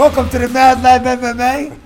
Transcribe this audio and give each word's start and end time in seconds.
Welcome 0.00 0.30
to 0.30 0.38
the 0.38 0.48
Mad 0.48 0.82
Lab 0.82 1.02
MMA. 1.02 1.78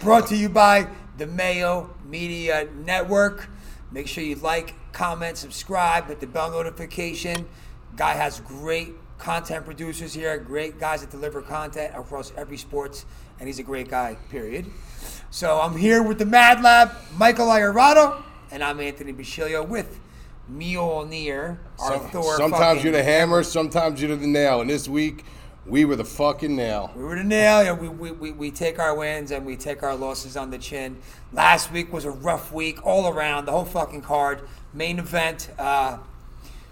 Brought 0.00 0.26
to 0.26 0.36
you 0.36 0.50
by 0.50 0.88
the 1.16 1.26
Mayo 1.26 1.88
Media 2.04 2.68
Network. 2.84 3.48
Make 3.90 4.06
sure 4.06 4.22
you 4.22 4.34
like, 4.34 4.74
comment, 4.92 5.38
subscribe, 5.38 6.08
hit 6.08 6.20
the 6.20 6.26
bell 6.26 6.50
notification. 6.50 7.48
Guy 7.96 8.12
has 8.12 8.40
great 8.40 8.92
content 9.16 9.64
producers 9.64 10.12
here, 10.12 10.36
great 10.36 10.78
guys 10.78 11.00
that 11.00 11.08
deliver 11.08 11.40
content 11.40 11.94
across 11.96 12.30
every 12.36 12.58
sports, 12.58 13.06
and 13.38 13.48
he's 13.48 13.58
a 13.58 13.62
great 13.62 13.88
guy, 13.88 14.18
period. 14.28 14.66
So 15.30 15.62
I'm 15.62 15.78
here 15.78 16.02
with 16.02 16.18
the 16.18 16.26
Mad 16.26 16.62
Lab, 16.62 16.92
Michael 17.16 17.46
Iorado, 17.46 18.22
and 18.50 18.62
I'm 18.62 18.80
Anthony 18.80 19.14
Bashilio 19.14 19.66
with 19.66 19.98
Mjolnir, 20.52 21.56
our 21.78 21.92
Some- 21.92 22.10
Thor 22.10 22.36
sometimes 22.36 22.84
you're 22.84 22.92
the 22.92 23.02
hammer, 23.02 23.44
sometimes 23.44 24.02
you're 24.02 24.14
the 24.14 24.26
nail. 24.26 24.60
And 24.60 24.68
this 24.68 24.88
week, 24.88 25.24
we 25.70 25.84
were 25.84 25.96
the 25.96 26.04
fucking 26.04 26.54
nail. 26.54 26.90
We 26.96 27.04
were 27.04 27.14
the 27.14 27.24
nail. 27.24 27.62
Yeah, 27.62 27.72
we, 27.72 27.88
we, 27.88 28.10
we, 28.10 28.32
we 28.32 28.50
take 28.50 28.78
our 28.78 28.94
wins 28.94 29.30
and 29.30 29.46
we 29.46 29.56
take 29.56 29.82
our 29.82 29.94
losses 29.94 30.36
on 30.36 30.50
the 30.50 30.58
chin. 30.58 30.98
Last 31.32 31.70
week 31.70 31.92
was 31.92 32.04
a 32.04 32.10
rough 32.10 32.52
week 32.52 32.84
all 32.84 33.08
around, 33.08 33.44
the 33.46 33.52
whole 33.52 33.64
fucking 33.64 34.02
card. 34.02 34.42
Main 34.74 34.98
event. 34.98 35.50
Uh, 35.58 35.98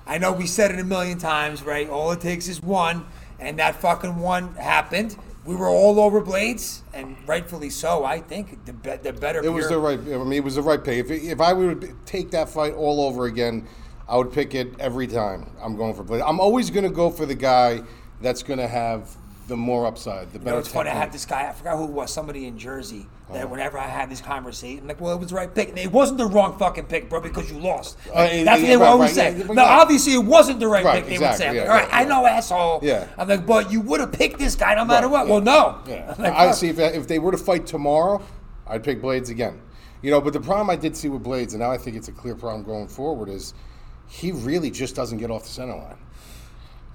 I 0.06 0.18
know 0.18 0.32
we 0.32 0.46
said 0.46 0.72
it 0.72 0.80
a 0.80 0.84
million 0.84 1.18
times, 1.18 1.62
right? 1.62 1.88
All 1.88 2.10
it 2.10 2.20
takes 2.20 2.48
is 2.48 2.60
one, 2.60 3.06
and 3.38 3.58
that 3.60 3.76
fucking 3.76 4.16
one 4.16 4.54
happened. 4.56 5.16
We 5.44 5.54
were 5.54 5.68
all 5.68 6.00
over 6.00 6.20
Blaydes, 6.20 6.80
and 6.92 7.16
rightfully 7.26 7.70
so, 7.70 8.04
I 8.04 8.20
think. 8.20 8.64
The, 8.66 8.72
be- 8.72 8.96
the 8.96 9.12
better 9.12 9.42
It 9.42 9.48
was 9.48 9.68
the 9.68 9.78
right. 9.78 9.98
I 9.98 10.02
mean, 10.02 10.32
it 10.32 10.44
was 10.44 10.56
the 10.56 10.62
right 10.62 10.82
pay. 10.82 10.98
If, 10.98 11.10
if 11.10 11.40
I 11.40 11.52
would 11.52 11.94
take 12.04 12.32
that 12.32 12.48
fight 12.48 12.74
all 12.74 13.00
over 13.00 13.26
again, 13.26 13.66
I 14.08 14.16
would 14.16 14.32
pick 14.32 14.54
it 14.54 14.78
every 14.80 15.06
time. 15.06 15.50
I'm 15.62 15.76
going 15.76 15.94
for 15.94 16.02
Blade. 16.02 16.22
I'm 16.22 16.40
always 16.40 16.70
going 16.70 16.84
to 16.84 16.90
go 16.90 17.10
for 17.10 17.26
the 17.26 17.34
guy 17.34 17.82
that's 18.20 18.42
going 18.42 18.58
to 18.58 18.68
have 18.68 19.14
the 19.46 19.56
more 19.56 19.86
upside, 19.86 20.28
the 20.32 20.34
You 20.38 20.44
better. 20.44 20.50
know, 20.56 20.58
it's 20.58 20.68
funny. 20.68 20.90
I 20.90 20.94
had 20.94 21.10
this 21.10 21.24
guy. 21.24 21.48
I 21.48 21.52
forgot 21.52 21.78
who 21.78 21.84
it 21.84 21.90
was. 21.90 22.12
Somebody 22.12 22.46
in 22.46 22.58
Jersey. 22.58 23.06
That 23.30 23.36
Uh-huh. 23.44 23.46
whenever 23.48 23.78
I 23.78 23.86
had 23.86 24.10
this 24.10 24.20
conversation, 24.20 24.80
I'm 24.80 24.88
like, 24.88 25.00
well, 25.00 25.14
it 25.14 25.20
was 25.20 25.30
the 25.30 25.36
right 25.36 25.54
pick. 25.54 25.70
And 25.70 25.78
it 25.78 25.90
wasn't 25.90 26.18
the 26.18 26.26
wrong 26.26 26.58
fucking 26.58 26.84
pick, 26.84 27.08
bro, 27.08 27.20
because 27.22 27.50
you 27.50 27.58
lost. 27.58 27.96
Uh, 28.12 28.26
that's 28.44 28.60
what 28.60 28.66
they 28.66 28.76
would 28.76 28.82
right, 28.82 28.88
always 28.90 29.16
right, 29.16 29.32
say. 29.32 29.38
yeah, 29.38 29.44
no, 29.46 29.62
yeah. 29.62 29.80
obviously 29.80 30.12
it 30.14 30.24
wasn't 30.24 30.60
the 30.60 30.68
right, 30.68 30.84
Right, 30.84 31.02
pick. 31.04 31.18
They 31.18 31.26
would 31.26 31.34
say. 31.36 31.54
Yeah, 31.56 31.62
all 31.62 31.68
right, 31.68 31.88
I 31.90 32.04
know, 32.04 32.26
asshole. 32.26 32.80
Yeah. 32.82 33.06
I'm 33.16 33.26
like, 33.28 33.46
but 33.46 33.70
you 33.72 33.80
would 33.82 34.00
have 34.00 34.12
picked 34.12 34.38
this 34.38 34.54
guy 34.54 34.74
no 34.74 34.84
matter 34.84 35.08
what. 35.08 35.28
Well, 35.28 35.40
no. 35.40 35.78
Yeah. 35.86 36.14
Like, 36.18 36.32
I 36.34 36.52
see 36.52 36.68
if, 36.68 36.78
if 36.78 37.06
they 37.08 37.18
were 37.18 37.32
to 37.32 37.38
fight 37.38 37.66
tomorrow, 37.66 38.20
I'd 38.66 38.84
pick 38.84 39.00
Blaydes 39.00 39.30
again. 39.30 39.60
You 40.02 40.10
know, 40.10 40.20
but 40.20 40.32
the 40.34 40.40
problem 40.40 40.68
I 40.70 40.76
did 40.76 40.94
see 40.96 41.08
with 41.08 41.24
Blaydes, 41.24 41.50
and 41.52 41.60
now 41.60 41.70
I 41.70 41.78
think 41.78 41.96
it's 41.96 42.08
a 42.08 42.12
clear 42.12 42.34
problem 42.34 42.64
going 42.64 42.86
forward, 42.88 43.28
is 43.30 43.54
he 44.08 44.30
really 44.32 44.70
just 44.70 44.94
doesn't 44.94 45.18
get 45.18 45.30
off 45.30 45.42
the 45.44 45.48
center 45.48 45.74
line. 45.74 45.96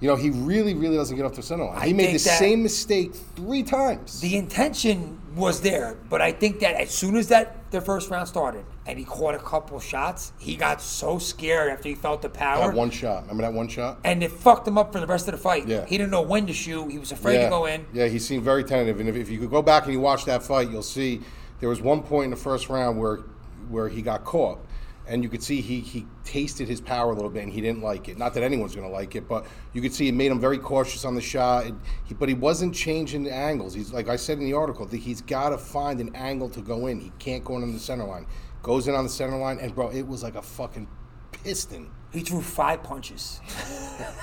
You 0.00 0.08
know, 0.08 0.16
he 0.16 0.30
really, 0.30 0.74
really 0.74 0.96
doesn't 0.96 1.16
get 1.16 1.24
off 1.24 1.34
the 1.34 1.42
center 1.42 1.64
line. 1.64 1.78
I 1.78 1.86
he 1.86 1.92
made 1.92 2.14
the 2.14 2.18
same 2.18 2.62
mistake 2.62 3.14
three 3.36 3.62
times. 3.62 4.20
The 4.20 4.36
intention 4.36 5.20
was 5.34 5.60
there, 5.60 5.96
but 6.10 6.20
I 6.20 6.32
think 6.32 6.60
that 6.60 6.74
as 6.74 6.90
soon 6.90 7.16
as 7.16 7.28
that 7.28 7.70
the 7.70 7.80
first 7.80 8.10
round 8.10 8.28
started 8.28 8.64
and 8.86 8.98
he 8.98 9.04
caught 9.04 9.34
a 9.34 9.38
couple 9.38 9.78
shots, 9.80 10.32
he 10.38 10.56
got 10.56 10.80
so 10.82 11.18
scared 11.18 11.70
after 11.70 11.88
he 11.88 11.94
felt 11.94 12.22
the 12.22 12.28
power. 12.28 12.66
that 12.66 12.76
one 12.76 12.90
shot. 12.90 13.22
Remember 13.22 13.42
that 13.42 13.52
one 13.52 13.68
shot? 13.68 13.98
and 14.04 14.22
it 14.22 14.30
fucked 14.30 14.68
him 14.68 14.78
up 14.78 14.92
for 14.92 15.00
the 15.00 15.06
rest 15.06 15.26
of 15.26 15.32
the 15.32 15.38
fight. 15.38 15.66
Yeah. 15.66 15.86
He 15.86 15.96
didn't 15.96 16.10
know 16.10 16.22
when 16.22 16.46
to 16.46 16.52
shoot. 16.52 16.90
He 16.90 16.98
was 16.98 17.12
afraid 17.12 17.36
yeah. 17.36 17.44
to 17.44 17.50
go 17.50 17.66
in. 17.66 17.86
Yeah, 17.92 18.06
he 18.06 18.18
seemed 18.18 18.42
very 18.42 18.64
tentative. 18.64 19.00
And 19.00 19.08
if, 19.08 19.16
if 19.16 19.30
you 19.30 19.38
could 19.38 19.50
go 19.50 19.62
back 19.62 19.84
and 19.84 19.92
you 19.92 20.00
watch 20.00 20.24
that 20.26 20.42
fight, 20.42 20.70
you'll 20.70 20.82
see 20.82 21.20
there 21.60 21.68
was 21.68 21.80
one 21.80 22.02
point 22.02 22.26
in 22.26 22.30
the 22.30 22.36
first 22.36 22.68
round 22.68 22.98
where 22.98 23.20
where 23.68 23.88
he 23.88 24.02
got 24.02 24.24
caught. 24.24 24.58
And 25.06 25.22
you 25.22 25.28
could 25.28 25.42
see 25.42 25.60
he, 25.60 25.80
he 25.80 26.06
tasted 26.24 26.66
his 26.66 26.80
power 26.80 27.10
a 27.12 27.14
little 27.14 27.28
bit 27.28 27.42
and 27.42 27.52
he 27.52 27.60
didn't 27.60 27.82
like 27.82 28.08
it. 28.08 28.16
Not 28.16 28.32
that 28.34 28.42
anyone's 28.42 28.74
going 28.74 28.86
to 28.88 28.92
like 28.92 29.14
it, 29.16 29.28
but 29.28 29.46
you 29.74 29.82
could 29.82 29.92
see 29.92 30.08
it 30.08 30.12
made 30.14 30.32
him 30.32 30.40
very 30.40 30.56
cautious 30.58 31.04
on 31.04 31.14
the 31.14 31.20
shot. 31.20 31.66
And 31.66 31.78
he, 32.04 32.14
but 32.14 32.28
he 32.28 32.34
wasn't 32.34 32.74
changing 32.74 33.22
the 33.24 33.32
angles. 33.34 33.74
He's 33.74 33.92
like 33.92 34.08
I 34.08 34.16
said 34.16 34.38
in 34.38 34.44
the 34.44 34.54
article, 34.54 34.86
that 34.86 34.96
he's 34.96 35.20
got 35.20 35.50
to 35.50 35.58
find 35.58 36.00
an 36.00 36.14
angle 36.14 36.48
to 36.50 36.62
go 36.62 36.86
in. 36.86 37.00
He 37.00 37.12
can't 37.18 37.44
go 37.44 37.56
in 37.56 37.62
on 37.62 37.72
the 37.72 37.78
center 37.78 38.04
line. 38.04 38.26
Goes 38.62 38.88
in 38.88 38.94
on 38.94 39.04
the 39.04 39.10
center 39.10 39.36
line, 39.36 39.58
and 39.58 39.74
bro, 39.74 39.90
it 39.90 40.06
was 40.06 40.22
like 40.22 40.36
a 40.36 40.42
fucking 40.42 40.88
piston. 41.32 41.90
He 42.10 42.20
threw 42.20 42.40
five 42.40 42.82
punches. 42.82 43.40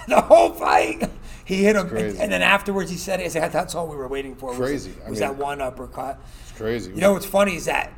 the 0.07 0.19
whole 0.21 0.51
fight. 0.53 1.09
He 1.45 1.63
hit 1.63 1.75
him. 1.75 1.87
And, 1.95 2.17
and 2.17 2.31
then 2.31 2.41
afterwards 2.41 2.89
he 2.89 2.97
said, 2.97 3.19
that's 3.51 3.75
all 3.75 3.87
we 3.87 3.95
were 3.95 4.07
waiting 4.07 4.35
for. 4.35 4.49
was- 4.49 4.57
Crazy. 4.57 4.93
I 5.05 5.09
Was, 5.09 5.19
mean- 5.19 5.29
that 5.29 5.37
one 5.37 5.61
uppercut. 5.61 6.19
It's 6.41 6.51
crazy. 6.57 6.91
You 6.91 7.01
know 7.01 7.13
what's 7.13 7.25
funny 7.25 7.55
is 7.55 7.65
that 7.65 7.93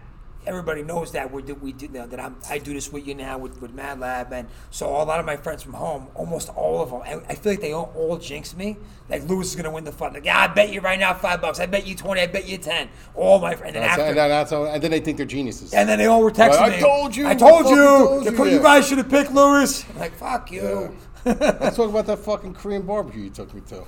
everybody 0.46 0.84
knows 0.84 1.12
that 1.14 1.32
we 1.32 1.42
do, 1.42 1.56
we 1.56 1.72
do 1.72 1.88
now 1.88 2.06
that 2.06 2.20
I'm, 2.20 2.36
I 2.50 2.58
do 2.58 2.74
this 2.74 2.92
with 2.92 3.08
you 3.08 3.16
now 3.16 3.38
with, 3.38 3.62
with 3.62 3.74
Mad 3.74 4.00
Lab, 4.00 4.32
and 4.34 4.48
so 4.72 4.88
a 4.90 5.04
lot 5.04 5.20
of 5.20 5.26
my 5.26 5.38
friends 5.38 5.64
from 5.64 5.74
home, 5.74 6.08
almost 6.16 6.50
all 6.50 6.82
of 6.82 6.90
them, 6.90 7.02
I, 7.02 7.32
I 7.32 7.36
feel 7.36 7.54
like 7.54 7.62
they 7.62 7.74
all, 7.74 7.94
all 7.96 8.18
jinx 8.18 8.56
me. 8.56 8.78
Like 9.10 9.24
Lewis 9.28 9.50
is 9.50 9.56
gonna 9.56 9.72
win 9.72 9.84
the 9.84 9.92
fight. 9.92 10.14
Like, 10.14 10.26
yeah, 10.26 10.40
I 10.40 10.48
bet 10.48 10.72
you 10.72 10.80
right 10.82 11.00
now 11.00 11.14
five 11.14 11.42
bucks. 11.42 11.60
I 11.60 11.66
bet 11.66 11.86
you 11.86 11.94
twenty. 11.94 12.22
I 12.22 12.28
bet 12.28 12.48
you 12.48 12.58
ten. 12.58 12.90
All 13.16 13.40
my 13.40 13.54
friends. 13.54 13.76
And 13.76 13.84
then 13.84 13.90
after, 13.90 14.04
and, 14.04 14.18
that's 14.18 14.52
how, 14.52 14.66
and 14.66 14.82
then 14.82 14.92
they 14.92 15.02
think 15.02 15.18
they're 15.18 15.26
geniuses. 15.26 15.74
And 15.74 15.88
then 15.88 16.00
they 16.00 16.06
all 16.06 16.24
were 16.24 16.32
texting 16.32 16.62
I 16.62 16.70
me. 16.70 16.80
told 16.80 17.16
you, 17.16 17.28
I 17.28 17.32
I 17.32 17.36
told 17.36 17.66
you. 17.66 17.76
told 17.76 18.26
you, 18.26 18.46
you, 18.46 18.52
you 18.52 18.60
guys 18.60 18.88
should 18.88 18.98
have 19.00 19.10
picked 19.10 19.34
Lewis. 19.34 19.86
I'm 19.90 20.00
like, 20.00 20.16
fuck 20.16 20.52
you. 20.52 20.98
Let's 21.26 21.76
talk 21.76 21.90
about 21.90 22.06
that 22.08 22.20
fucking 22.20 22.54
Korean 22.54 22.84
barbecue 22.84 23.24
you 23.24 23.30
took 23.30 23.54
me 23.54 23.62
to. 23.68 23.84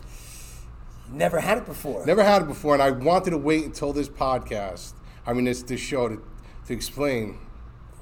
Never 1.12 1.40
had 1.40 1.60
it 1.60 1.66
before. 1.66 2.06
Never 2.06 2.24
had 2.24 2.42
it 2.42 2.48
before, 2.48 2.74
and 2.74 2.84
I 2.84 2.92
wanted 2.92 3.32
to 3.32 3.38
wait 3.38 3.64
until 3.64 3.94
this 3.94 4.10
podcast. 4.10 4.94
I 5.26 5.34
mean, 5.34 5.46
this 5.46 5.64
this 5.64 5.80
show 5.80 6.10
to 6.10 6.22
to 6.68 6.74
explain. 6.74 7.38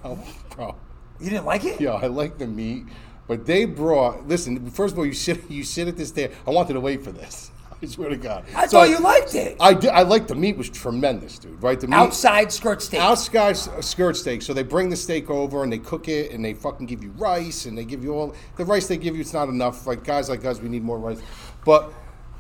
Oh, 0.04 0.18
bro, 0.56 0.76
You 1.20 1.30
didn't 1.30 1.46
like 1.46 1.66
it? 1.66 1.80
yeah, 1.80 1.94
I 1.94 2.08
like 2.08 2.38
the 2.38 2.48
meat, 2.48 2.86
but 3.28 3.46
they 3.46 3.66
brought. 3.66 4.28
Listen, 4.28 4.70
first 4.70 4.94
of 4.94 5.00
all, 5.00 5.06
you 5.06 5.14
sit 5.14 5.40
you 5.50 5.64
sit 5.64 5.88
at 5.88 5.98
this 5.98 6.12
day. 6.12 6.32
I 6.48 6.52
wanted 6.52 6.74
to 6.74 6.80
wait 6.80 7.04
for 7.04 7.12
this. 7.12 7.52
I 7.82 7.86
swear 7.86 8.08
to 8.10 8.16
God. 8.18 8.46
I 8.56 8.66
So 8.66 8.78
thought 8.80 8.90
you 8.90 9.00
liked 9.00 9.36
it. 9.36 9.58
I 9.60 9.74
did. 9.74 9.90
I 9.90 10.04
like 10.04 10.28
the 10.28 10.36
meat 10.36 10.56
was 10.56 10.70
tremendous, 10.70 11.38
dude. 11.38 11.62
Right, 11.62 11.78
the 11.80 11.88
meat 11.88 11.96
Outside 11.96 12.50
skirt 12.52 12.82
steak. 12.82 13.02
outside 13.02 13.58
skirt 13.58 14.16
steak. 14.16 14.42
So 14.42 14.54
they 14.54 14.64
bring 14.64 14.90
the 14.90 14.96
steak 14.96 15.30
over 15.30 15.64
and 15.64 15.72
they 15.72 15.80
cook 15.80 16.08
it 16.08 16.32
and 16.32 16.44
they 16.46 16.54
fucking 16.54 16.86
give 16.86 17.04
you 17.04 17.12
rice 17.18 17.66
and 17.66 17.78
they 17.78 17.84
give 17.84 18.02
you 18.02 18.14
all 18.14 18.34
the 18.56 18.64
rice 18.64 18.88
they 18.88 18.96
give 18.96 19.16
you. 19.16 19.22
It's 19.22 19.34
not 19.34 19.50
enough. 19.50 19.86
Like 19.86 20.06
guys 20.06 20.30
like 20.30 20.46
us, 20.46 20.62
we 20.62 20.70
need 20.70 20.84
more 20.84 20.98
rice. 20.98 21.22
But 21.66 21.92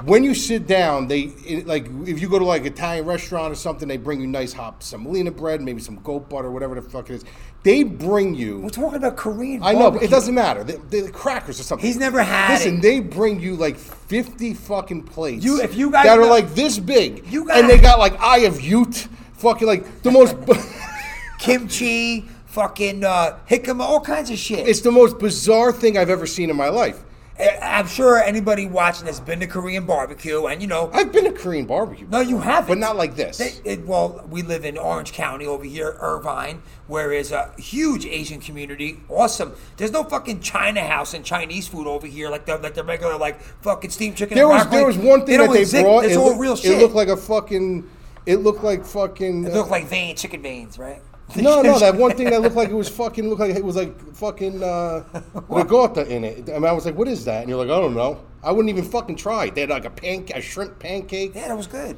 when 0.05 0.23
you 0.23 0.33
sit 0.35 0.67
down, 0.67 1.07
they 1.07 1.21
it, 1.45 1.65
like 1.67 1.85
if 2.05 2.21
you 2.21 2.27
go 2.27 2.39
to 2.39 2.45
like 2.45 2.65
Italian 2.65 3.05
restaurant 3.05 3.51
or 3.51 3.55
something, 3.55 3.87
they 3.87 3.97
bring 3.97 4.19
you 4.19 4.27
nice 4.27 4.51
hot 4.53 4.83
semolina 4.83 5.31
bread, 5.31 5.61
maybe 5.61 5.81
some 5.81 5.95
goat 5.97 6.29
butter, 6.29 6.51
whatever 6.51 6.75
the 6.75 6.81
fuck 6.81 7.09
it 7.09 7.13
is. 7.15 7.25
They 7.63 7.83
bring 7.83 8.35
you. 8.35 8.59
We're 8.59 8.69
talking 8.69 8.97
about 8.97 9.15
Korean. 9.15 9.63
I 9.63 9.71
know, 9.71 9.91
but 9.91 10.03
it 10.03 10.09
doesn't 10.09 10.35
matter. 10.35 10.65
The, 10.65 10.77
the 10.89 11.09
crackers 11.11 11.59
or 11.61 11.63
something. 11.63 11.85
He's 11.87 11.95
never 11.95 12.21
had 12.21 12.53
Listen, 12.55 12.79
it. 12.79 12.81
they 12.81 12.99
bring 12.99 13.39
you 13.39 13.55
like 13.55 13.77
fifty 13.77 14.53
fucking 14.53 15.03
plates. 15.03 15.45
You- 15.45 15.61
if 15.61 15.73
you 15.75 15.89
guys 15.91 16.05
that 16.05 16.17
are 16.19 16.23
know- 16.23 16.29
like 16.29 16.53
this 16.53 16.77
big, 16.79 17.25
You 17.31 17.49
and 17.49 17.69
they 17.69 17.77
got 17.77 17.99
like 17.99 18.19
Eye 18.19 18.39
of 18.39 18.59
Ute, 18.59 19.07
fucking 19.33 19.67
like 19.67 20.01
the 20.03 20.11
most. 20.11 20.35
kimchi, 21.39 22.21
fucking 22.47 23.03
uh, 23.03 23.37
jicama, 23.49 23.81
all 23.81 23.99
kinds 24.01 24.29
of 24.29 24.37
shit. 24.37 24.67
It's 24.67 24.81
the 24.81 24.91
most 24.91 25.19
bizarre 25.19 25.71
thing 25.71 25.97
I've 25.97 26.09
ever 26.09 26.25
seen 26.25 26.49
in 26.49 26.55
my 26.55 26.69
life. 26.69 27.03
I- 27.39 27.57
I'm 27.79 27.87
sure 27.87 28.17
anybody 28.21 28.67
watching 28.67 29.07
has 29.07 29.19
been 29.19 29.39
to 29.39 29.47
Korean 29.47 29.85
barbecue, 29.85 30.45
and 30.45 30.61
you 30.61 30.67
know, 30.67 30.91
I've 30.93 31.11
been 31.11 31.23
to 31.25 31.31
Korean 31.31 31.65
barbecue. 31.65 32.05
no, 32.09 32.19
you 32.19 32.37
haven't. 32.39 32.67
But 32.67 32.77
not 32.77 32.95
like 32.95 33.15
this. 33.15 33.37
They- 33.39 33.53
it- 33.63 33.87
well, 33.87 34.23
we 34.29 34.43
live 34.43 34.63
in 34.65 34.77
Orange 34.77 35.13
County 35.13 35.45
over 35.47 35.63
here, 35.63 35.97
Irvine, 35.99 36.61
where 36.87 37.11
is 37.11 37.31
a 37.31 37.49
huge 37.57 38.05
Asian 38.05 38.39
community. 38.39 38.99
Awesome. 39.09 39.53
There's 39.77 39.91
no 39.91 40.03
fucking 40.03 40.41
China 40.41 40.81
house 40.81 41.13
and 41.15 41.25
Chinese 41.25 41.67
food 41.67 41.87
over 41.87 42.05
here 42.05 42.29
like 42.29 42.45
the 42.45 42.57
like 42.57 42.75
the 42.75 42.83
regular 42.83 43.17
like 43.17 43.41
fucking 43.61 43.89
steamed 43.89 44.15
chicken. 44.15 44.35
there 44.35 44.47
was 44.47 44.67
there 44.69 44.85
was 44.85 44.97
one 44.97 45.25
thing 45.25 45.37
don't 45.39 45.47
that 45.47 45.53
they 45.53 45.61
exist. 45.61 45.83
brought. 45.83 46.05
It's 46.05 46.13
it 46.13 46.17
all 46.17 46.27
looked- 46.27 46.39
real 46.39 46.55
shit. 46.55 46.71
It 46.77 46.81
looked 46.81 46.95
like 46.95 47.07
a 47.07 47.17
fucking. 47.17 47.83
It 48.25 48.37
looked 48.37 48.63
like 48.63 48.85
fucking. 48.85 49.45
It 49.45 49.53
looked 49.53 49.71
like 49.71 49.85
vein 49.87 50.15
chicken 50.15 50.41
veins, 50.41 50.77
right? 50.77 51.01
No, 51.35 51.61
no, 51.61 51.79
that 51.79 51.95
one 51.95 52.15
thing 52.15 52.29
that 52.29 52.41
looked 52.41 52.55
like 52.55 52.69
it 52.69 52.75
was 52.75 52.89
fucking 52.89 53.27
looked 53.29 53.41
like 53.41 53.55
it 53.55 53.63
was 53.63 53.75
like 53.75 54.15
fucking 54.15 54.63
uh, 54.63 55.03
ricotta 55.49 56.07
in 56.07 56.23
it. 56.23 56.49
I 56.49 56.53
mean, 56.53 56.65
I 56.65 56.71
was 56.71 56.85
like, 56.85 56.95
"What 56.95 57.07
is 57.07 57.25
that?" 57.25 57.41
And 57.41 57.49
you're 57.49 57.63
like, 57.63 57.75
"I 57.75 57.79
don't 57.79 57.95
know." 57.95 58.23
I 58.43 58.51
wouldn't 58.51 58.69
even 58.69 58.89
fucking 58.89 59.15
try 59.15 59.45
it. 59.45 59.55
They 59.55 59.61
had 59.61 59.69
like 59.69 59.85
a 59.85 59.89
pancake, 59.89 60.35
a 60.35 60.41
shrimp 60.41 60.79
pancake. 60.79 61.33
Yeah, 61.33 61.47
that 61.47 61.57
was 61.57 61.67
good. 61.67 61.97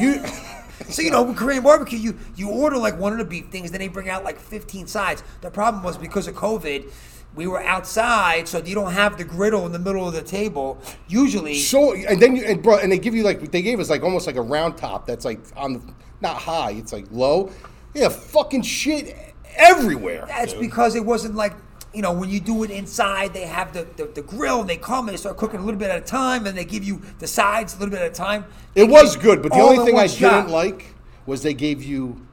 You, 0.00 0.24
So 0.88 1.02
you 1.02 1.10
know, 1.10 1.22
with 1.22 1.36
Korean 1.36 1.62
barbecue, 1.62 1.98
you 1.98 2.18
you 2.34 2.50
order 2.50 2.76
like 2.76 2.98
one 2.98 3.12
of 3.12 3.18
the 3.18 3.24
beef 3.24 3.48
things, 3.48 3.70
then 3.70 3.80
they 3.80 3.88
bring 3.88 4.08
out 4.08 4.24
like 4.24 4.38
15 4.40 4.86
sides. 4.86 5.22
The 5.40 5.50
problem 5.50 5.82
was 5.82 5.96
because 5.96 6.26
of 6.26 6.34
COVID, 6.34 6.90
we 7.34 7.46
were 7.46 7.62
outside, 7.62 8.48
so 8.48 8.58
you 8.58 8.74
don't 8.74 8.92
have 8.92 9.16
the 9.16 9.24
griddle 9.24 9.64
in 9.66 9.72
the 9.72 9.78
middle 9.78 10.06
of 10.06 10.14
the 10.14 10.22
table. 10.22 10.80
Usually, 11.08 11.56
so 11.56 11.94
and 11.94 12.20
then 12.20 12.36
you 12.36 12.44
and 12.44 12.62
bro, 12.62 12.78
and 12.78 12.90
they 12.90 12.98
give 12.98 13.14
you 13.14 13.22
like 13.22 13.52
they 13.52 13.62
gave 13.62 13.80
us 13.80 13.90
like 13.90 14.02
almost 14.02 14.26
like 14.26 14.36
a 14.36 14.42
round 14.42 14.76
top 14.76 15.06
that's 15.06 15.24
like 15.24 15.40
on 15.56 15.74
the 15.74 15.94
not 16.20 16.36
high, 16.36 16.72
it's 16.72 16.92
like 16.92 17.06
low. 17.10 17.50
Yeah, 17.94 18.08
fucking 18.08 18.62
shit 18.62 19.16
everywhere. 19.56 20.24
that's 20.26 20.52
dude. 20.52 20.60
because 20.60 20.94
it 20.94 21.04
wasn't 21.04 21.34
like 21.34 21.52
you 21.92 22.00
know 22.00 22.12
when 22.12 22.30
you 22.30 22.40
do 22.40 22.62
it 22.64 22.70
inside, 22.70 23.34
they 23.34 23.46
have 23.46 23.72
the, 23.72 23.86
the, 23.96 24.06
the 24.06 24.22
grill 24.22 24.60
and 24.60 24.70
they 24.70 24.78
come 24.78 25.08
and 25.08 25.14
they 25.14 25.18
start 25.20 25.36
cooking 25.36 25.60
a 25.60 25.62
little 25.62 25.78
bit 25.78 25.90
at 25.90 25.98
a 25.98 26.04
time, 26.04 26.46
and 26.46 26.56
they 26.56 26.64
give 26.64 26.84
you 26.84 27.02
the 27.18 27.26
sides 27.26 27.74
a 27.74 27.78
little 27.78 27.92
bit 27.92 28.00
at 28.00 28.10
a 28.10 28.14
time. 28.14 28.46
It 28.74 28.88
was 28.88 29.16
good, 29.16 29.42
but 29.42 29.52
the 29.52 29.60
only 29.60 29.84
thing 29.84 29.98
I 29.98 30.06
shot. 30.06 30.42
didn't 30.42 30.52
like 30.52 30.94
was 31.26 31.42
they 31.42 31.54
gave 31.54 31.82
you 31.82 32.26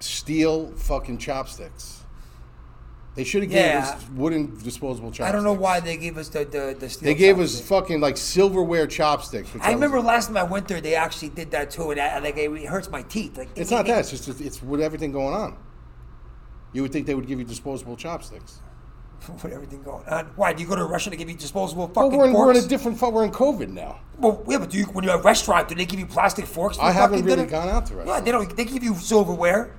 steel 0.00 0.72
fucking 0.72 1.18
chopsticks. 1.18 1.97
They 3.18 3.24
should 3.24 3.42
have 3.42 3.50
Yeah. 3.50 3.80
gave 3.80 3.90
us 3.96 4.04
wooden 4.14 4.56
disposable 4.62 5.08
chopsticks. 5.10 5.28
I 5.28 5.32
don't 5.32 5.42
know 5.42 5.52
why 5.52 5.80
they 5.80 5.96
gave 5.96 6.16
us 6.18 6.28
the 6.28 6.44
the, 6.44 6.76
the 6.78 6.88
steel 6.88 7.08
They 7.08 7.16
gave 7.16 7.40
us 7.40 7.60
fucking 7.60 8.00
like 8.00 8.16
silverware 8.16 8.86
chopsticks. 8.86 9.52
which 9.52 9.60
I 9.60 9.70
was- 9.70 9.74
remember 9.74 10.00
last 10.00 10.28
time 10.28 10.36
I 10.36 10.44
went 10.44 10.68
there, 10.68 10.80
they 10.80 10.94
actually 10.94 11.30
did 11.30 11.50
that 11.50 11.72
too, 11.72 11.90
and 11.90 12.00
I, 12.00 12.20
like 12.20 12.36
it 12.36 12.66
hurts 12.66 12.88
my 12.90 13.02
teeth. 13.02 13.36
Like 13.36 13.48
It's 13.56 13.72
not 13.72 13.86
that. 13.88 13.98
It's 13.98 14.10
just 14.24 14.40
it's 14.40 14.62
with 14.62 14.80
everything 14.80 15.10
going 15.10 15.34
on. 15.34 15.56
You 16.72 16.82
would 16.82 16.92
think 16.92 17.06
they 17.06 17.16
would 17.16 17.26
give 17.26 17.40
you 17.40 17.44
disposable 17.44 17.96
chopsticks. 17.96 18.60
with 19.42 19.52
everything 19.52 19.82
going 19.82 20.06
on. 20.06 20.26
Why 20.36 20.52
do 20.52 20.62
you 20.62 20.68
go 20.68 20.76
to 20.76 20.84
Russia 20.84 21.10
to 21.10 21.16
give 21.16 21.28
you 21.28 21.34
disposable 21.34 21.88
Well, 21.88 22.04
fucking 22.04 22.16
we're 22.16 22.26
in, 22.26 22.32
we're 22.34 22.50
in 22.50 22.54
forks? 22.54 22.66
a 22.66 22.68
different. 22.68 23.00
fu- 23.00 23.10
We're 23.10 23.24
in 23.24 23.32
COVID 23.32 23.70
now. 23.70 23.98
well, 24.16 24.44
yeah, 24.48 24.58
but 24.58 24.70
do 24.70 24.78
you, 24.78 24.84
when 24.84 25.02
you're 25.04 25.14
at 25.14 25.18
a 25.18 25.22
restaurant, 25.24 25.66
do 25.66 25.74
they 25.74 25.86
give 25.86 25.98
you 25.98 26.06
plastic 26.06 26.46
forks? 26.46 26.76
for 26.76 26.84
I 26.84 26.92
haven't 26.92 27.18
fucking 27.18 27.24
really 27.24 27.46
dinner? 27.46 27.50
gone 27.50 27.68
out 27.68 27.86
to 27.86 27.94
Yeah, 28.06 28.20
they 28.20 28.30
don't. 28.30 28.56
They 28.56 28.64
give 28.64 28.84
you 28.84 28.94
silverware. 28.94 29.74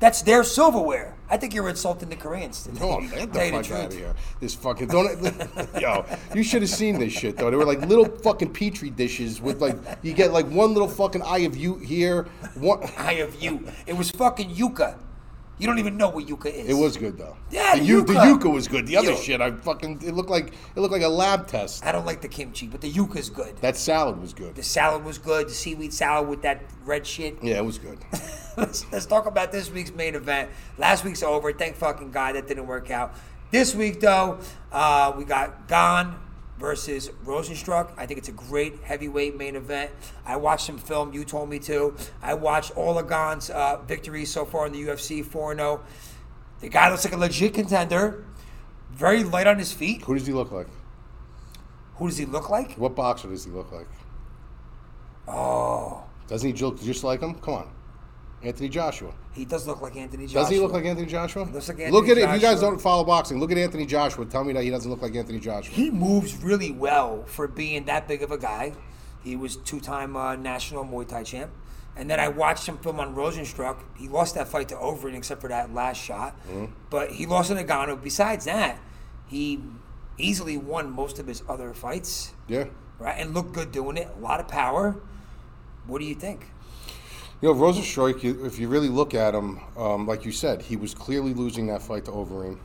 That's 0.00 0.22
their 0.22 0.42
silverware. 0.44 1.14
I 1.28 1.36
think 1.36 1.54
you're 1.54 1.68
insulting 1.68 2.08
the 2.08 2.16
Koreans. 2.16 2.64
To 2.64 2.70
Oh, 2.82 3.00
tell 3.00 3.00
get 3.02 3.32
the 3.32 3.38
the 3.38 3.50
fuck 3.50 3.64
truth. 3.64 3.78
out 3.78 3.86
of 3.86 3.92
here! 3.92 4.14
This 4.40 4.54
fucking 4.54 4.88
don't. 4.88 5.80
yo, 5.80 6.04
you 6.34 6.42
should 6.42 6.62
have 6.62 6.70
seen 6.70 6.98
this 6.98 7.12
shit 7.12 7.36
though. 7.36 7.50
They 7.50 7.56
were 7.56 7.66
like 7.66 7.82
little 7.86 8.06
fucking 8.06 8.52
petri 8.52 8.90
dishes 8.90 9.40
with 9.40 9.60
like 9.60 9.76
you 10.02 10.12
get 10.14 10.32
like 10.32 10.46
one 10.46 10.72
little 10.72 10.88
fucking 10.88 11.22
eye 11.22 11.40
of 11.40 11.56
you 11.56 11.76
here. 11.76 12.24
One. 12.54 12.82
I 12.98 13.14
have 13.14 13.34
you. 13.40 13.64
It 13.86 13.92
was 13.96 14.10
fucking 14.10 14.50
yuca. 14.50 14.98
You 15.58 15.66
don't 15.66 15.78
even 15.78 15.98
know 15.98 16.08
what 16.08 16.26
yuca 16.26 16.46
is. 16.46 16.70
It 16.70 16.74
was 16.74 16.96
good 16.96 17.18
though. 17.18 17.36
Yeah, 17.50 17.74
the, 17.74 17.80
the 17.82 17.86
yu- 17.86 18.02
the 18.06 18.12
yuca. 18.14 18.38
yuca 18.40 18.50
was 18.52 18.66
good. 18.66 18.86
The 18.86 18.96
other 18.96 19.10
Yo. 19.12 19.16
shit, 19.16 19.42
I 19.42 19.50
fucking 19.50 20.00
it 20.02 20.14
looked 20.14 20.30
like 20.30 20.54
it 20.74 20.80
looked 20.80 20.92
like 20.92 21.02
a 21.02 21.08
lab 21.08 21.46
test. 21.46 21.84
I 21.84 21.92
don't 21.92 22.06
like 22.06 22.22
the 22.22 22.28
kimchi, 22.28 22.66
but 22.66 22.80
the 22.80 22.90
yuca 22.90 23.16
is 23.18 23.28
good. 23.28 23.58
That 23.58 23.76
salad 23.76 24.18
was 24.18 24.32
good. 24.32 24.54
The 24.54 24.62
salad 24.62 25.04
was 25.04 25.18
good. 25.18 25.48
The 25.48 25.52
seaweed 25.54 25.92
salad 25.92 26.26
with 26.28 26.40
that 26.42 26.62
red 26.86 27.06
shit. 27.06 27.36
Yeah, 27.42 27.58
it 27.58 27.64
was 27.66 27.76
good. 27.78 27.98
let's, 28.56 28.90
let's 28.92 29.06
talk 29.06 29.26
about 29.26 29.52
this 29.52 29.70
week's 29.70 29.92
main 29.92 30.14
event. 30.14 30.50
Last 30.78 31.04
week's 31.04 31.22
over. 31.22 31.52
Thank 31.52 31.76
fucking 31.76 32.10
God 32.10 32.34
that 32.34 32.46
didn't 32.46 32.66
work 32.66 32.90
out. 32.90 33.14
This 33.50 33.74
week, 33.74 34.00
though, 34.00 34.38
uh, 34.70 35.12
we 35.16 35.24
got 35.24 35.66
Gane 35.68 36.14
versus 36.58 37.08
Rozenstruik. 37.24 37.90
I 37.96 38.06
think 38.06 38.18
it's 38.18 38.28
a 38.28 38.32
great 38.32 38.80
heavyweight 38.82 39.36
main 39.36 39.56
event. 39.56 39.90
I 40.24 40.36
watched 40.36 40.66
some 40.66 40.78
film. 40.78 41.12
You 41.12 41.24
told 41.24 41.48
me 41.48 41.58
to. 41.60 41.94
I 42.22 42.34
watched 42.34 42.76
all 42.76 42.98
of 42.98 43.08
Gane's 43.08 43.50
uh, 43.50 43.80
victories 43.86 44.30
so 44.30 44.44
far 44.44 44.66
in 44.66 44.72
the 44.72 44.82
UFC 44.82 45.24
4 45.24 45.56
0. 45.56 45.80
The 46.60 46.68
guy 46.68 46.90
looks 46.90 47.04
like 47.04 47.14
a 47.14 47.16
legit 47.16 47.54
contender. 47.54 48.24
Very 48.92 49.24
light 49.24 49.46
on 49.46 49.58
his 49.58 49.72
feet. 49.72 50.02
Who 50.02 50.14
does 50.14 50.26
he 50.26 50.32
look 50.32 50.52
like? 50.52 50.66
Who 51.96 52.06
does 52.08 52.18
he 52.18 52.26
look 52.26 52.50
like? 52.50 52.74
What 52.74 52.94
boxer 52.94 53.28
does 53.28 53.44
he 53.44 53.50
look 53.50 53.72
like? 53.72 53.88
Oh, 55.28 56.02
Doesn't 56.28 56.54
he 56.56 56.62
look 56.62 56.82
just 56.82 57.04
like 57.04 57.20
him? 57.20 57.34
Come 57.36 57.54
on, 57.54 57.70
Anthony 58.42 58.68
Joshua. 58.68 59.12
he 59.32 59.44
does 59.44 59.66
look 59.66 59.82
like 59.82 59.96
Anthony 59.96 60.24
Joshua. 60.26 60.40
Does 60.42 60.48
he 60.50 60.58
look 60.60 60.72
like 60.72 60.84
Anthony 60.86 61.06
Joshua? 61.06 61.42
looks 61.42 61.68
like 61.68 61.78
Anthony 61.78 61.90
look 61.90 62.08
at 62.08 62.16
it. 62.18 62.22
If 62.28 62.34
you 62.34 62.40
guys 62.40 62.60
don't 62.60 62.80
follow 62.80 63.04
boxing, 63.04 63.38
look 63.38 63.52
at 63.52 63.58
Anthony 63.58 63.84
Joshua. 63.86 64.24
Tell 64.24 64.44
me 64.44 64.52
that 64.54 64.62
he 64.64 64.70
doesn't 64.70 64.90
look 64.90 65.02
like 65.02 65.14
Anthony 65.14 65.38
Joshua. 65.40 65.74
he 65.74 65.90
moves 65.90 66.34
really 66.42 66.70
well 66.70 67.24
for 67.24 67.46
being 67.46 67.84
that 67.84 68.08
big 68.08 68.22
of 68.22 68.30
a 68.30 68.38
guy. 68.38 68.72
He 69.22 69.36
was 69.36 69.56
two-time 69.56 70.16
uh, 70.16 70.36
national 70.36 70.84
Muay 70.86 71.06
Thai 71.06 71.22
champ. 71.24 71.50
And 71.96 72.08
then 72.08 72.18
I 72.20 72.28
watched 72.28 72.66
him 72.66 72.78
film 72.78 72.98
on 73.00 73.14
Rozenstruik. 73.14 73.76
He 73.98 74.08
lost 74.08 74.34
that 74.36 74.48
fight 74.48 74.68
to 74.68 74.76
Overeem 74.76 75.16
except 75.16 75.40
for 75.42 75.48
that 75.48 75.74
last 75.74 75.98
shot. 76.00 76.34
But 76.88 77.10
he 77.12 77.26
lost 77.26 77.50
to 77.50 77.56
Ngannou. 77.56 78.02
Besides 78.02 78.46
that, 78.46 78.78
he 79.26 79.60
easily 80.16 80.56
won 80.56 80.90
most 80.90 81.18
of 81.18 81.26
his 81.26 81.42
other 81.48 81.74
fights, 81.74 82.32
Yeah. 82.48 82.66
right? 82.98 83.16
And 83.18 83.34
looked 83.34 83.52
good 83.52 83.72
doing 83.72 83.96
it. 83.98 84.08
A 84.16 84.20
lot 84.20 84.40
of 84.40 84.48
power. 84.48 84.96
What 85.86 85.98
do 85.98 86.04
you 86.06 86.14
think? 86.14 86.46
You 87.42 87.48
know, 87.48 87.58
Rozenstruik, 87.58 88.22
you- 88.22 88.44
if 88.44 88.58
you 88.58 88.68
really 88.68 88.90
look 88.90 89.14
at 89.14 89.34
him, 89.34 89.60
um, 89.74 90.06
like 90.06 90.26
you 90.26 90.32
said, 90.32 90.60
he 90.60 90.76
was 90.76 90.92
clearly 90.92 91.32
losing 91.32 91.68
that 91.68 91.80
fight 91.80 92.04
to 92.04 92.10
Overeem. 92.10 92.58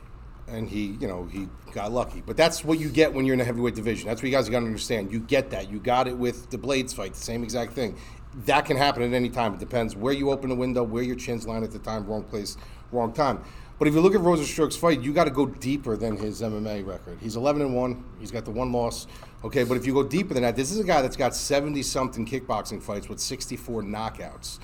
And 0.48 0.68
he, 0.68 0.96
you 1.00 1.08
know, 1.08 1.24
he 1.32 1.48
got 1.72 1.92
lucky. 1.92 2.22
But 2.24 2.36
that's 2.36 2.62
what 2.62 2.78
you 2.78 2.90
get 2.90 3.14
when 3.14 3.24
you're 3.24 3.32
in 3.32 3.38
the 3.38 3.44
heavyweight 3.44 3.74
division. 3.74 4.06
That's 4.06 4.22
what 4.22 4.28
you 4.30 4.36
guys 4.36 4.48
got 4.50 4.60
to 4.60 4.66
understand. 4.66 5.10
You 5.10 5.20
get 5.20 5.50
that. 5.50 5.70
You 5.70 5.78
got 5.78 6.06
it 6.06 6.16
with 6.18 6.50
the 6.50 6.58
Blaydes 6.58 6.94
fight, 6.94 7.14
the 7.14 7.20
same 7.20 7.42
exact 7.42 7.72
thing. 7.72 7.96
That 8.44 8.66
can 8.66 8.76
happen 8.76 9.02
at 9.02 9.14
any 9.14 9.30
time. 9.30 9.54
It 9.54 9.60
depends 9.60 9.96
where 9.96 10.12
you 10.12 10.30
open 10.30 10.50
the 10.50 10.54
window, 10.54 10.82
where 10.82 11.02
your 11.02 11.16
chin's 11.16 11.46
line 11.48 11.64
at 11.64 11.72
the 11.72 11.78
time, 11.78 12.06
wrong 12.06 12.22
place, 12.22 12.58
wrong 12.92 13.12
time. 13.14 13.40
But 13.78 13.88
if 13.88 13.94
you 13.94 14.00
look 14.02 14.14
at 14.14 14.20
Rozenstruik's 14.20 14.76
fight, 14.76 15.00
you 15.00 15.12
got 15.12 15.24
to 15.24 15.30
go 15.30 15.46
deeper 15.46 15.96
than 15.96 16.16
his 16.16 16.42
MMA 16.42 16.86
record. 16.86 17.18
He's 17.20 17.36
11 17.36 17.62
and 17.62 17.74
1. 17.74 18.04
He's 18.20 18.30
got 18.30 18.44
the 18.44 18.50
one 18.50 18.72
loss. 18.72 19.06
Okay, 19.46 19.62
but 19.62 19.76
if 19.76 19.86
you 19.86 19.94
go 19.94 20.02
deeper 20.02 20.34
than 20.34 20.42
that, 20.42 20.56
this 20.56 20.72
is 20.72 20.80
a 20.80 20.84
guy 20.84 21.00
that's 21.02 21.16
got 21.16 21.32
70 21.32 21.80
something 21.84 22.26
kickboxing 22.26 22.82
fights 22.82 23.08
with 23.08 23.20
64 23.20 23.84
knockouts. 23.84 24.58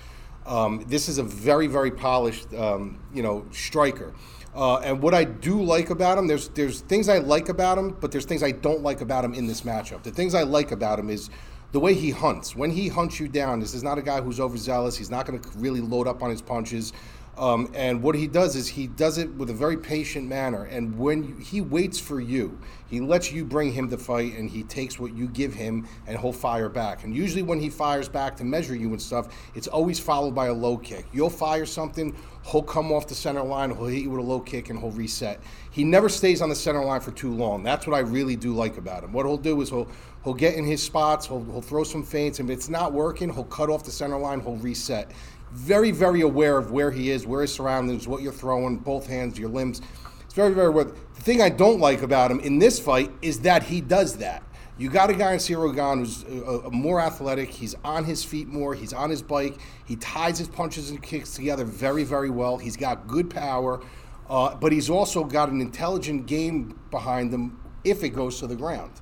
Um, 0.45 0.85
this 0.89 1.09
is 1.09 1.19
a 1.19 1.23
very, 1.23 1.69
very 1.69 1.93
polished, 1.93 2.53
um, 2.53 2.99
you 3.15 3.23
know, 3.23 3.47
striker. 3.53 4.13
Uh, 4.57 4.79
and 4.79 5.01
what 5.01 5.15
I 5.15 5.23
do 5.23 5.63
like 5.63 5.91
about 5.91 6.19
him, 6.19 6.27
there's 6.27 6.49
there's 6.49 6.81
things 6.81 7.09
I 7.09 7.19
like 7.19 7.49
about 7.49 7.79
him, 7.79 7.97
but 8.01 8.11
there's 8.11 8.25
things 8.25 8.43
I 8.43 8.51
don't 8.51 8.83
like 8.83 9.03
about 9.03 9.25
him 9.25 9.35
in 9.35 9.47
this 9.47 9.61
matchup. 9.61 10.03
The 10.03 10.11
things 10.11 10.35
I 10.35 10.43
like 10.43 10.73
about 10.73 10.99
him 10.99 11.11
is 11.11 11.31
the 11.71 11.79
way 11.79 11.95
he 11.95 12.11
hunts. 12.11 12.57
When 12.57 12.73
he 12.73 12.89
hunts 12.89 13.21
you 13.21 13.29
down, 13.29 13.61
this 13.61 13.75
is 13.75 13.85
not 13.85 13.99
a 13.99 14.03
guy 14.03 14.21
who's 14.21 14.41
overzealous. 14.41 14.97
He's 14.97 15.11
not 15.11 15.27
going 15.27 15.41
to 15.41 15.49
really 15.59 15.81
load 15.81 16.09
up 16.09 16.25
on 16.25 16.31
his 16.31 16.43
punches. 16.43 16.93
Um, 17.39 17.73
and 17.75 18.03
what 18.03 18.15
he 18.15 18.27
does 18.27 18.57
is 18.57 18.69
he 18.69 18.87
does 18.87 19.17
it 19.17 19.33
with 19.35 19.49
a 19.49 19.55
very 19.55 19.79
patient 19.79 20.29
manner. 20.29 20.65
And 20.65 20.99
when 20.99 21.25
you, 21.25 21.37
he 21.37 21.63
waits 21.63 21.99
for 21.99 22.21
you, 22.21 22.59
he 22.89 23.01
lets 23.01 23.33
you 23.33 23.47
bring 23.47 23.73
him 23.73 23.89
the 23.89 23.97
fight, 23.97 24.37
and 24.37 24.51
he 24.51 24.65
takes 24.65 24.99
what 24.99 25.15
you 25.15 25.27
give 25.29 25.55
him, 25.55 25.89
and 26.07 26.19
he'll 26.19 26.35
fire 26.35 26.69
back. 26.69 27.05
And 27.05 27.17
usually, 27.17 27.43
when 27.43 27.59
he 27.59 27.71
fires 27.71 28.07
back 28.07 28.37
to 28.37 28.45
measure 28.45 28.77
you 28.77 28.91
and 28.91 29.01
stuff, 29.01 29.35
it's 29.55 29.67
always 29.67 29.99
followed 29.99 30.35
by 30.35 30.49
a 30.49 30.53
low 30.53 30.77
kick. 30.77 31.07
You'll 31.11 31.31
fire 31.31 31.65
something, 31.65 32.15
he'll 32.45 32.63
come 32.63 32.93
off 32.93 33.09
the 33.09 33.15
center 33.15 33.43
line, 33.43 33.71
he'll 33.71 33.87
hit 33.87 34.03
you 34.03 34.11
with 34.11 34.21
a 34.21 34.29
low 34.29 34.41
kick, 34.41 34.69
and 34.69 34.79
he'll 34.79 34.91
reset. 34.91 35.41
He 35.71 35.85
never 35.85 36.11
stays 36.11 36.43
on 36.43 36.51
the 36.51 36.55
center 36.55 36.85
line 36.85 37.01
for 37.01 37.13
too 37.13 37.33
long. 37.33 37.63
That's 37.63 37.87
what 37.87 37.97
I 37.97 38.01
really 38.01 38.37
do 38.37 38.53
like 38.53 38.77
about 38.77 39.05
him. 39.05 39.13
What 39.15 39.25
he'll 39.25 39.39
do 39.39 39.63
is 39.63 39.71
he'll 39.71 39.89
he'll 40.23 40.35
get 40.35 40.55
in 40.55 40.67
his 40.67 40.83
spots, 40.83 41.27
he'll, 41.27 41.45
he'll 41.45 41.63
throw 41.63 41.85
some 41.85 42.03
feints, 42.03 42.41
and 42.41 42.51
if 42.51 42.59
it's 42.59 42.69
not 42.69 42.93
working, 42.93 43.33
he'll 43.33 43.45
cut 43.45 43.71
off 43.71 43.85
the 43.85 43.91
center 43.91 44.19
line, 44.19 44.41
he'll 44.41 44.57
reset 44.57 45.11
very, 45.53 45.91
very 45.91 46.23
aware 46.23 46.59
of 46.59 46.71
where 46.71 46.91
he 46.91 47.11
is, 47.11 47.27
where 47.27 47.43
his 47.43 47.53
surroundings, 47.53 48.09
what 48.09 48.23
you're 48.23 48.33
throwing, 48.33 48.79
both 48.79 49.07
hands, 49.07 49.39
your 49.39 49.49
limbs. 49.49 49.81
It's 50.25 50.35
very, 50.35 50.55
very 50.55 50.69
aware. 50.69 50.85
The 50.85 51.21
thing 51.21 51.43
I 51.43 51.51
don't 51.51 51.79
like 51.79 52.03
about 52.03 52.31
him 52.31 52.41
in 52.41 52.59
this 52.59 52.79
fight 52.79 53.11
is 53.21 53.41
that 53.41 53.63
he 53.63 53.81
does 53.81 54.17
that. 54.17 54.43
You 54.79 54.89
got 54.89 55.11
a 55.11 55.15
guy 55.15 55.35
in 55.35 55.39
Ciryl 55.39 55.75
Gane 55.75 55.99
who's 55.99 56.25
uh, 56.25 56.67
uh, 56.67 56.71
more 56.71 57.01
athletic. 57.01 57.51
He's 57.51 57.75
on 57.85 58.05
his 58.05 58.25
feet 58.25 58.49
more. 58.49 58.75
He's 58.75 58.95
on 58.95 59.11
his 59.11 59.23
bike. 59.23 59.59
He 59.85 59.97
ties 59.97 60.39
his 60.39 60.49
punches 60.49 60.91
and 60.91 61.03
kicks 61.03 61.35
together 61.35 61.65
very, 61.65 62.05
very 62.05 62.31
well. 62.31 62.57
He's 62.57 62.77
got 62.77 63.07
good 63.07 63.29
power, 63.29 63.83
uh, 64.31 64.55
but 64.55 64.73
he's 64.73 64.89
also 64.89 65.25
got 65.25 65.51
an 65.51 65.61
intelligent 65.61 66.27
game 66.27 66.81
behind 66.91 67.33
him 67.33 67.61
if 67.85 68.03
it 68.03 68.11
goes 68.11 68.41
to 68.41 68.47
the 68.47 68.57
ground. 68.57 68.93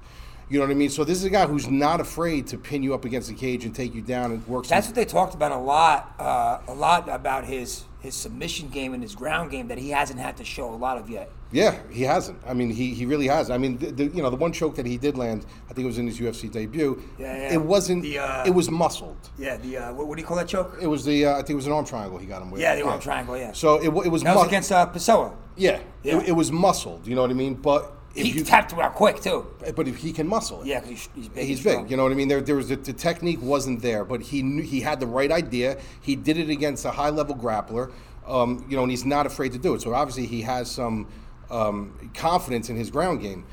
You 0.50 0.58
know 0.58 0.64
what 0.66 0.72
I 0.72 0.74
mean? 0.74 0.90
So 0.90 1.04
this 1.04 1.16
is 1.16 1.24
a 1.24 1.30
guy 1.30 1.46
who's 1.46 1.68
not 1.68 2.00
afraid 2.00 2.48
to 2.48 2.58
pin 2.58 2.82
you 2.82 2.92
up 2.92 3.04
against 3.04 3.28
the 3.28 3.34
cage 3.34 3.64
and 3.64 3.72
take 3.74 3.94
you 3.94 4.02
down 4.02 4.32
and 4.32 4.46
work. 4.48 4.64
some- 4.64 4.76
That's 4.76 4.88
what 4.88 4.96
they 4.96 5.04
talked 5.04 5.34
about 5.34 5.52
a 5.52 5.56
lot, 5.56 6.12
uh, 6.18 6.58
a 6.68 6.74
lot 6.74 7.08
about 7.08 7.44
his 7.44 7.84
his 8.00 8.14
submission 8.14 8.68
game 8.70 8.94
and 8.94 9.02
his 9.02 9.14
ground 9.14 9.50
game 9.50 9.68
that 9.68 9.76
he 9.76 9.90
hasn't 9.90 10.18
had 10.18 10.34
to 10.34 10.42
show 10.42 10.72
a 10.72 10.74
lot 10.74 10.96
of 10.96 11.10
yet. 11.10 11.30
Yeah, 11.52 11.76
he 11.90 12.02
hasn't. 12.04 12.38
I 12.46 12.54
mean, 12.54 12.70
he, 12.70 12.94
he 12.94 13.04
really 13.04 13.26
has. 13.26 13.50
I 13.50 13.58
mean, 13.58 13.76
the, 13.76 13.90
the, 13.90 14.04
you 14.06 14.22
know, 14.22 14.30
the 14.30 14.36
one 14.36 14.52
choke 14.52 14.74
that 14.76 14.86
he 14.86 14.96
did 14.96 15.18
land, 15.18 15.44
I 15.68 15.74
think 15.74 15.84
it 15.84 15.88
was 15.88 15.98
in 15.98 16.06
his 16.06 16.18
UFC 16.18 16.50
debut. 16.50 17.02
Yeah, 17.18 17.36
yeah. 17.36 17.52
It 17.52 17.60
wasn't. 17.60 18.02
The, 18.02 18.18
uh, 18.20 18.46
it 18.46 18.52
was 18.52 18.70
muscled. 18.70 19.18
Yeah, 19.38 19.58
the 19.58 19.76
uh, 19.76 19.92
what, 19.92 20.06
what 20.08 20.16
do 20.16 20.22
you 20.22 20.26
call 20.26 20.38
that 20.38 20.48
choke? 20.48 20.78
It 20.80 20.86
was 20.86 21.04
the. 21.04 21.26
Uh, 21.26 21.32
I 21.32 21.36
think 21.42 21.50
it 21.50 21.54
was 21.56 21.66
an 21.66 21.72
arm 21.74 21.84
triangle 21.84 22.16
he 22.16 22.24
got 22.26 22.40
him 22.40 22.50
with. 22.50 22.62
Yeah, 22.62 22.74
the 22.74 22.86
arm 22.86 23.00
triangle, 23.00 23.36
yeah. 23.36 23.52
So 23.52 23.74
it, 23.76 23.88
it 24.06 24.10
was. 24.10 24.22
That 24.22 24.34
was 24.34 24.46
against 24.46 24.72
uh, 24.72 24.86
Pessoa. 24.86 25.34
Yeah, 25.56 25.80
Yeah. 26.02 26.20
It, 26.20 26.28
it 26.28 26.32
was 26.32 26.50
muscled. 26.50 27.06
You 27.06 27.14
know 27.14 27.20
what 27.20 27.30
I 27.30 27.34
mean? 27.34 27.52
But 27.54 27.92
He 28.14 28.30
you, 28.30 28.44
tapped 28.44 28.72
out 28.72 28.94
quick 28.94 29.20
too. 29.20 29.46
but 29.76 29.86
if 29.86 29.96
he 29.98 30.12
can 30.12 30.26
muscle 30.26 30.62
it. 30.62 30.66
Yeah, 30.66 30.84
he's, 30.84 31.08
he's 31.14 31.28
big. 31.28 31.46
He's 31.46 31.62
big, 31.62 31.72
strong. 31.72 31.88
you 31.88 31.96
know 31.96 32.02
what 32.02 32.12
I 32.12 32.16
mean. 32.16 32.28
There, 32.28 32.40
there 32.40 32.56
was 32.56 32.68
the, 32.68 32.76
the 32.76 32.92
technique 32.92 33.40
wasn't 33.40 33.82
there, 33.82 34.04
but 34.04 34.20
he 34.20 34.42
knew 34.42 34.62
he 34.62 34.80
had 34.80 34.98
the 34.98 35.06
right 35.06 35.30
idea. 35.30 35.78
He 36.00 36.16
did 36.16 36.36
it 36.36 36.50
against 36.50 36.84
a 36.84 36.90
high 36.90 37.10
level 37.10 37.36
grappler, 37.36 37.92
um, 38.26 38.66
you 38.68 38.76
know, 38.76 38.82
and 38.82 38.90
he's 38.90 39.04
not 39.04 39.26
afraid 39.26 39.52
to 39.52 39.58
do 39.58 39.74
it. 39.74 39.82
So 39.82 39.94
obviously 39.94 40.26
he 40.26 40.42
has 40.42 40.68
some 40.68 41.06
um, 41.50 42.10
confidence 42.14 42.68
in 42.68 42.76
his 42.76 42.90
ground 42.90 43.20
game. 43.20 43.46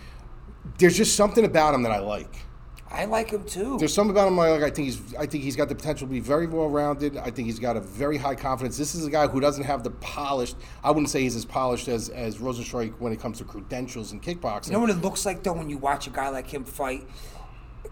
There's 0.79 0.97
just 0.97 1.15
something 1.15 1.45
about 1.45 1.75
him 1.75 1.83
that 1.83 1.91
I 1.91 1.99
like. 1.99 2.35
I 2.89 3.06
like 3.06 3.32
him 3.32 3.44
too. 3.44 3.77
There's 3.77 3.94
something 3.94 4.12
about 4.12 4.27
him 4.29 4.39
I 4.39 4.50
like. 4.50 4.63
I 4.63 4.70
think 4.70 4.86
he's 4.86 5.15
I 5.15 5.25
think 5.25 5.44
he's 5.44 5.56
got 5.56 5.70
the 5.70 5.75
potential 5.75 6.08
to 6.08 6.12
be 6.12 6.20
very 6.20 6.48
well 6.48 6.70
rounded. 6.70 7.17
I 7.17 7.32
think 7.32 7.48
he's 7.48 7.60
got 7.60 7.75
a 7.75 7.82
very 7.82 8.17
high 8.17 8.36
confidence. 8.36 8.77
This 8.77 8.96
is 8.96 9.06
a 9.06 9.10
guy 9.10 9.27
who 9.27 9.39
doesn't 9.39 9.63
have 9.63 9.84
the 9.84 9.91
polished. 9.91 10.56
I 10.84 10.91
wouldn't 10.91 11.10
say 11.10 11.22
he's 11.22 11.36
as 11.36 11.46
polished 11.46 11.88
as 11.88 12.10
as 12.10 12.38
Rozenstruik 12.38 12.94
when 13.00 13.12
it 13.12 13.20
comes 13.20 13.39
to 13.39 13.44
credentials 13.44 14.13
and 14.13 14.22
kickboxing. 14.22 14.67
You 14.67 14.74
know 14.74 14.79
what 14.79 14.89
it 14.89 15.01
looks 15.01 15.25
like 15.25 15.44
though 15.44 15.53
when 15.53 15.70
you 15.70 15.77
watch 15.77 16.08
a 16.08 16.12
guy 16.12 16.29
like 16.29 16.48
him 16.48 16.63
fight, 16.63 17.08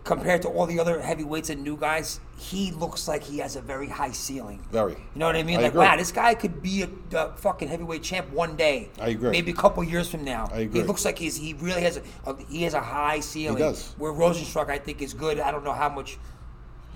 compared 0.06 0.44
to 0.44 0.48
all 0.48 0.68
the 0.68 0.80
other 0.80 1.02
heavyweights 1.02 1.50
and 1.50 1.64
new 1.64 1.76
guys, 1.76 2.20
he 2.38 2.72
looks 2.72 3.08
like 3.08 3.24
he 3.24 3.40
has 3.40 3.56
a 3.56 3.62
very 3.62 3.90
high 3.90 4.12
ceiling. 4.12 4.64
Very. 4.72 4.94
You 4.94 5.00
know 5.16 5.26
what 5.26 5.36
I 5.36 5.44
mean? 5.44 5.58
I 5.58 5.64
like, 5.64 5.72
agree. 5.72 5.86
wow, 5.86 5.98
this 5.98 6.12
guy 6.12 6.36
could 6.36 6.62
be 6.62 6.84
a, 6.84 7.18
a 7.18 7.34
fucking 7.36 7.68
heavyweight 7.68 8.04
champ 8.04 8.30
one 8.30 8.56
day. 8.56 8.90
I 9.00 9.10
agree. 9.10 9.32
Maybe 9.32 9.52
a 9.52 9.56
couple 9.56 9.84
years 9.84 10.08
from 10.08 10.24
now. 10.24 10.48
I 10.54 10.60
agree. 10.60 10.82
He 10.82 10.88
looks 10.88 11.04
like 11.04 11.18
he's 11.18 11.36
he 11.36 11.54
really 11.56 11.82
has 11.82 11.98
a, 11.98 12.04
a 12.30 12.38
he 12.46 12.64
has 12.64 12.76
a 12.76 12.82
high 12.82 13.20
ceiling. 13.20 13.58
He 13.58 13.64
does. 13.64 13.96
Where 13.98 14.14
Rozenstruik, 14.14 14.70
I 14.70 14.78
think, 14.78 15.02
is 15.02 15.14
good. 15.14 15.40
I 15.40 15.52
don't 15.52 15.64
know 15.64 15.74
how 15.74 15.90
much 15.90 16.18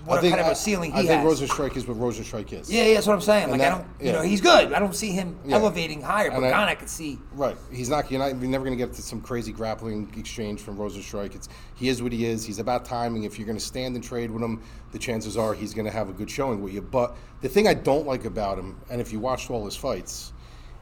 what 0.05 0.21
kind 0.21 0.39
of 0.39 0.47
a 0.47 0.55
ceiling 0.55 0.91
he 0.91 0.99
I 0.99 1.05
think 1.05 1.21
has. 1.21 1.41
Rozenstruik 1.41 1.75
is 1.77 1.87
what 1.87 1.97
Rozenstruik 1.97 2.51
is. 2.53 2.71
yeah, 2.71 2.83
yeah, 2.85 2.93
that's 2.95 3.07
what 3.07 3.13
I'm 3.13 3.21
saying. 3.21 3.51
Like 3.51 3.61
I 3.61 3.69
don't, 3.69 3.85
you 3.99 4.11
know, 4.11 4.21
he's 4.21 4.41
good. 4.41 4.73
I 4.73 4.79
don't 4.79 4.95
see 4.95 5.11
him 5.11 5.37
Yeah. 5.45 5.55
elevating 5.55 6.01
higher. 6.01 6.29
But 6.31 6.37
And 6.43 6.45
I- 6.47 6.69
I 6.69 6.75
could 6.75 6.89
see. 6.89 7.19
Right. 7.33 7.57
He's 7.71 7.89
not. 7.89 8.09
You're 8.11 8.19
not. 8.19 8.27
You're 8.39 8.49
never 8.49 8.63
going 8.65 8.77
to 8.77 8.83
get 8.85 8.93
to 8.95 9.01
some 9.01 9.21
crazy 9.21 9.51
grappling 9.51 10.11
exchange 10.17 10.61
from 10.61 10.77
Rozenstruik. 10.77 11.35
It's 11.35 11.49
he 11.75 11.89
is 11.89 12.01
what 12.01 12.11
he 12.11 12.25
is. 12.25 12.45
He's 12.45 12.59
about 12.59 12.85
timing. 12.85 13.23
If 13.23 13.37
you're 13.37 13.45
going 13.47 13.57
to 13.57 13.63
stand 13.63 13.95
and 13.95 14.03
trade 14.03 14.31
with 14.31 14.41
him, 14.43 14.61
the 14.91 14.99
chances 14.99 15.37
are 15.37 15.53
he's 15.53 15.73
going 15.73 15.85
to 15.85 15.91
have 15.91 16.09
a 16.09 16.13
good 16.13 16.29
showing 16.29 16.61
with 16.61 16.73
you. 16.73 16.81
But 16.81 17.15
the 17.41 17.49
thing 17.49 17.67
I 17.67 17.73
don't 17.73 18.05
like 18.07 18.25
about 18.25 18.57
him, 18.57 18.77
and 18.89 18.99
if 19.01 19.11
you 19.13 19.19
watched 19.19 19.49
all 19.51 19.65
his 19.65 19.75
fights, 19.75 20.33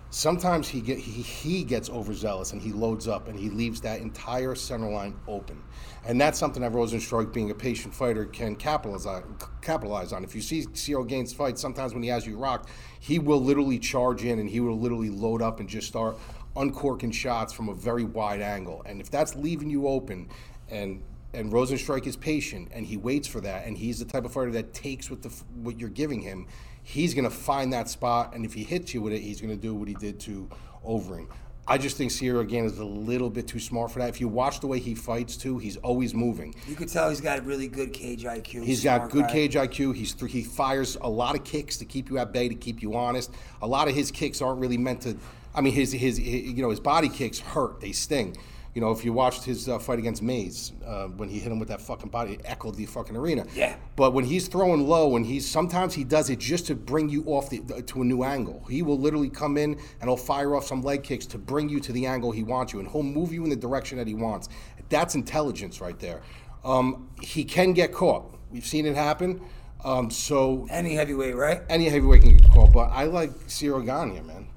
sometimes 0.10 0.68
he 0.68 0.82
get 0.82 0.98
he, 0.98 1.22
he 1.22 1.64
gets 1.64 1.90
overzealous 1.90 2.54
and 2.54 2.62
he 2.62 2.72
loads 2.72 3.08
up 3.08 3.28
and 3.28 3.38
he 3.38 3.50
leaves 3.50 3.82
that 3.82 4.02
entire 4.02 4.56
center 4.56 4.90
line 4.90 5.16
open. 5.28 5.62
And 6.06 6.20
that's 6.20 6.40
something 6.40 6.62
that 6.62 6.72
Rozenstruik, 6.72 7.34
being 7.34 7.52
a 7.52 7.56
patient 7.56 7.94
fighter, 7.94 8.26
can 8.26 8.56
capitalize 8.56 9.06
on. 9.06 9.38
Capitalize 9.62 10.14
on. 10.14 10.24
If 10.24 10.34
you 10.36 10.42
see 10.42 10.66
Ciryl 10.68 11.08
Gane 11.08 11.28
fight, 11.28 11.60
sometimes 11.60 11.94
when 11.94 12.04
he 12.04 12.10
has 12.10 12.26
you 12.26 12.38
rocked, 12.38 12.70
he 13.00 13.20
will 13.20 13.42
literally 13.42 13.80
charge 13.80 14.24
in 14.24 14.40
and 14.40 14.50
he 14.50 14.60
will 14.60 14.80
literally 14.80 15.10
load 15.10 15.42
up 15.42 15.60
and 15.60 15.68
just 15.68 15.88
start 15.88 16.18
uncorking 16.56 17.12
shots 17.12 17.54
from 17.54 17.70
a 17.70 17.74
very 17.74 18.04
wide 18.04 18.42
angle. 18.42 18.82
And 18.86 19.02
if 19.02 19.12
that's 19.12 19.36
leaving 19.36 19.70
you 19.70 19.88
open, 19.88 20.30
and 20.70 21.04
and 21.34 21.52
Rozenstruik 21.52 22.08
is 22.08 22.16
patient 22.16 22.70
and 22.72 22.86
he 22.86 22.98
waits 22.98 23.28
for 23.28 23.42
that, 23.42 23.66
and 23.68 23.78
he's 23.78 24.00
the 24.00 24.06
type 24.06 24.26
of 24.26 24.32
fighter 24.32 24.52
that 24.52 24.74
takes 24.74 25.10
what 25.10 25.22
the 25.22 25.30
what 25.62 25.80
you're 25.80 25.90
giving 25.90 26.22
him, 26.22 26.48
he's 26.88 27.14
going 27.14 27.26
to 27.26 27.36
find 27.36 27.74
that 27.74 27.90
spot, 27.90 28.34
and 28.34 28.46
if 28.46 28.54
he 28.54 28.64
hits 28.64 28.94
you 28.94 29.02
with 29.02 29.12
it, 29.12 29.20
he's 29.20 29.42
going 29.42 29.54
to 29.54 29.62
do 29.62 29.76
what 29.76 29.90
he 29.90 29.94
did 29.96 30.22
to 30.22 30.50
Overeem. 30.86 31.28
I 31.68 31.78
just 31.78 31.98
think 31.98 32.14
Ciryl 32.14 32.48
Gane 32.48 32.64
is 32.64 32.78
a 32.78 32.86
little 32.86 33.30
bit 33.30 33.46
too 33.46 33.60
smart 33.60 33.92
for 33.92 34.00
that. 34.00 34.08
If 34.08 34.22
you 34.22 34.30
watch 34.30 34.62
the 34.62 34.68
way 34.68 34.80
he 34.80 34.96
fights 34.96 35.36
too, 35.36 35.58
he's 35.58 35.76
always 35.76 36.14
moving. 36.14 36.56
You 36.66 36.76
could 36.76 36.88
tell 36.88 37.10
he's 37.10 37.20
got 37.20 37.40
a 37.40 37.42
really 37.42 37.68
good 37.68 37.92
cage 37.92 38.24
IQ. 38.24 38.64
He's 38.64 38.86
got 38.86 39.12
good 39.12 39.26
guy. 39.26 39.32
cage 39.34 39.56
IQ. 39.56 39.94
He's 39.98 40.14
th- 40.14 40.32
he 40.32 40.44
fires 40.44 40.96
a 41.02 41.10
lot 41.10 41.36
of 41.36 41.44
kicks 41.44 41.76
to 41.80 41.86
keep 41.86 42.10
you 42.10 42.20
at 42.20 42.32
bay, 42.32 42.48
to 42.48 42.56
keep 42.56 42.82
you 42.82 42.96
honest. 42.96 43.32
A 43.62 43.68
lot 43.68 43.90
of 43.90 43.94
his 43.94 44.10
kicks 44.10 44.42
aren't 44.42 44.62
really 44.62 44.78
meant 44.78 45.02
to. 45.02 45.18
I 45.54 45.60
mean, 45.60 45.74
his 45.74 45.92
his, 45.92 46.16
his 46.16 46.44
you 46.44 46.62
know 46.62 46.70
his 46.70 46.80
body 46.80 47.10
kicks 47.10 47.40
hurt. 47.40 47.82
They 47.82 47.92
sting. 47.92 48.38
You 48.78 48.82
know, 48.82 48.92
if 48.92 49.04
you 49.04 49.12
watched 49.12 49.44
his 49.44 49.68
uh, 49.68 49.80
fight 49.80 49.98
against 49.98 50.22
Mayes 50.22 50.72
uh, 50.86 51.08
when 51.08 51.30
he 51.30 51.40
hit 51.40 51.52
him 51.52 51.58
with 51.58 51.70
that 51.70 51.82
fucking 51.82 52.12
body, 52.12 52.34
it 52.34 52.42
echoed 52.46 52.76
the 52.76 52.86
fucking 52.86 53.16
arena. 53.18 53.44
Yeah. 53.56 53.76
But 53.96 54.14
when 54.14 54.24
he's 54.24 54.48
throwing 54.48 54.88
low, 54.88 55.16
and 55.16 55.26
he's 55.26 55.50
sometimes 55.50 55.96
he 55.96 56.04
does 56.04 56.30
it 56.30 56.38
just 56.38 56.68
to 56.68 56.76
bring 56.76 57.10
you 57.10 57.24
off 57.24 57.50
the, 57.50 57.58
to 57.82 58.02
a 58.04 58.06
new 58.06 58.24
angle. 58.24 58.64
He 58.70 58.84
will 58.84 59.00
literally 59.00 59.32
come 59.32 59.58
in 59.58 59.72
and 60.00 60.04
he'll 60.04 60.16
fire 60.16 60.56
off 60.56 60.68
some 60.68 60.84
leg 60.84 61.02
kicks 61.02 61.26
to 61.26 61.40
bring 61.40 61.70
you 61.70 61.80
to 61.80 61.92
the 61.92 62.06
angle 62.06 62.32
he 62.32 62.44
wants 62.44 62.72
you, 62.72 62.78
and 62.80 62.88
he'll 62.88 63.02
move 63.02 63.34
you 63.34 63.44
in 63.44 63.50
the 63.50 63.56
direction 63.56 63.98
that 63.98 64.06
he 64.06 64.14
wants. 64.14 64.48
That's 64.90 65.16
intelligence 65.16 65.82
right 65.82 65.98
there. 65.98 66.22
Um, 66.64 67.10
he 67.20 67.46
can 67.46 67.74
get 67.74 67.92
caught. 67.92 68.32
We've 68.52 68.64
seen 68.64 68.86
it 68.86 68.94
happen. 68.94 69.42
Um, 69.84 70.12
so 70.12 70.68
Any 70.70 70.94
heavyweight, 70.94 71.36
right? 71.36 71.64
any 71.68 71.86
heavyweight 71.86 72.22
can 72.22 72.38
get 72.38 72.52
caught, 72.52 72.74
but 72.74 72.92
I 72.92 73.06
like 73.06 73.32
Ciryl 73.48 73.84
Gane, 73.84 74.28
man. 74.28 74.50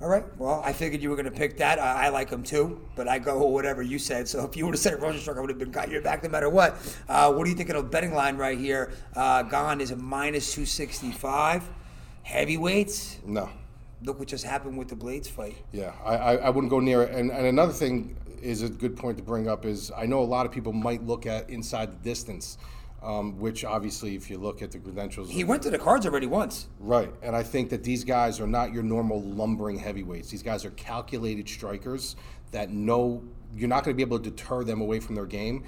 All 0.00 0.08
right. 0.08 0.24
Well, 0.38 0.60
I 0.64 0.72
figured 0.72 1.02
you 1.02 1.08
were 1.08 1.16
going 1.16 1.24
to 1.26 1.30
pick 1.30 1.56
that. 1.58 1.78
I, 1.78 2.06
I 2.06 2.08
like 2.08 2.28
him 2.28 2.42
too, 2.42 2.80
but 2.96 3.08
I 3.08 3.18
go 3.18 3.38
with 3.44 3.54
whatever 3.54 3.80
you 3.80 3.98
said. 3.98 4.28
So 4.28 4.44
if 4.44 4.56
you 4.56 4.64
would 4.66 4.74
have 4.74 4.80
said 4.80 4.98
Rozenstruik, 4.98 5.38
I 5.38 5.40
would 5.40 5.50
have 5.50 5.58
been 5.58 5.70
got 5.70 5.88
your 5.88 6.02
back 6.02 6.22
no 6.24 6.28
matter 6.28 6.50
what. 6.50 6.76
Uh, 7.08 7.32
what 7.32 7.44
do 7.44 7.50
you 7.50 7.56
think 7.56 7.70
of 7.70 7.76
the 7.76 7.82
betting 7.82 8.12
line 8.12 8.36
right 8.36 8.58
here? 8.58 8.92
Uh, 9.14 9.42
Gane 9.44 9.80
is 9.80 9.92
a 9.92 9.96
minus 9.96 10.52
265. 10.52 11.68
Heavyweights. 12.24 13.18
No. 13.24 13.48
Look 14.02 14.18
what 14.18 14.28
just 14.28 14.44
happened 14.44 14.76
with 14.76 14.88
the 14.88 14.96
Blaydes 14.96 15.28
fight. 15.28 15.56
Yeah, 15.72 15.92
I, 16.04 16.16
I, 16.16 16.34
I 16.36 16.50
wouldn't 16.50 16.70
go 16.70 16.80
near 16.80 17.02
it. 17.02 17.14
And, 17.14 17.30
and 17.30 17.46
another 17.46 17.72
thing 17.72 18.16
is 18.42 18.62
a 18.62 18.68
good 18.68 18.96
point 18.96 19.16
to 19.16 19.22
bring 19.22 19.48
up 19.48 19.64
is 19.64 19.90
I 19.96 20.06
know 20.06 20.20
a 20.20 20.24
lot 20.24 20.44
of 20.44 20.52
people 20.52 20.72
might 20.72 21.02
look 21.02 21.24
at 21.24 21.48
inside 21.48 21.92
the 21.92 22.04
distance, 22.04 22.58
um, 23.04 23.38
which 23.38 23.64
obviously, 23.64 24.16
if 24.16 24.30
you 24.30 24.38
look 24.38 24.62
at 24.62 24.72
the 24.72 24.78
credentials, 24.78 25.30
He 25.30 25.44
went 25.44 25.62
to 25.62 25.70
the 25.70 25.78
cards 25.78 26.06
already 26.06 26.26
once. 26.26 26.68
Right, 26.80 27.12
and 27.22 27.36
I 27.36 27.42
think 27.42 27.70
that 27.70 27.84
these 27.84 28.02
guys 28.02 28.40
are 28.40 28.46
not 28.46 28.72
your 28.72 28.82
normal 28.82 29.22
lumbering 29.22 29.78
heavyweights. 29.78 30.30
These 30.30 30.42
guys 30.42 30.64
are 30.64 30.70
calculated 30.70 31.48
strikers 31.48 32.16
that 32.50 32.70
know 32.70 33.22
you're 33.56 33.68
not 33.68 33.84
going 33.84 33.94
to 33.94 33.96
be 33.96 34.02
able 34.02 34.18
to 34.18 34.30
deter 34.30 34.64
them 34.64 34.80
away 34.80 35.00
from 35.00 35.14
their 35.14 35.26
game. 35.26 35.64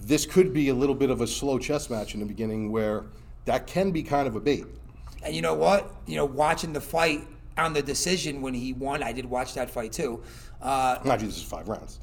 This 0.00 0.24
could 0.24 0.52
be 0.52 0.68
a 0.68 0.74
little 0.74 0.94
bit 0.94 1.10
of 1.10 1.20
a 1.20 1.26
slow 1.26 1.58
chess 1.58 1.90
match 1.90 2.14
in 2.14 2.20
the 2.20 2.26
beginning 2.26 2.70
where 2.70 3.06
that 3.44 3.66
can 3.66 3.90
be 3.90 4.02
kind 4.02 4.28
of 4.28 4.36
a 4.36 4.40
bait. 4.40 4.64
And 5.24 5.34
you 5.34 5.42
know 5.42 5.54
what? 5.54 5.92
You 6.06 6.16
know, 6.16 6.24
watching 6.24 6.72
the 6.72 6.80
fight 6.80 7.26
on 7.56 7.72
the 7.72 7.82
decision 7.82 8.40
when 8.40 8.54
he 8.54 8.72
won, 8.72 9.02
I 9.02 9.12
did 9.12 9.24
watch 9.24 9.54
that 9.54 9.68
fight 9.68 9.92
too. 9.92 10.22
Uh, 10.62 10.98
Not 11.04 11.22
is 11.22 11.42
five 11.42 11.68
rounds. 11.68 11.98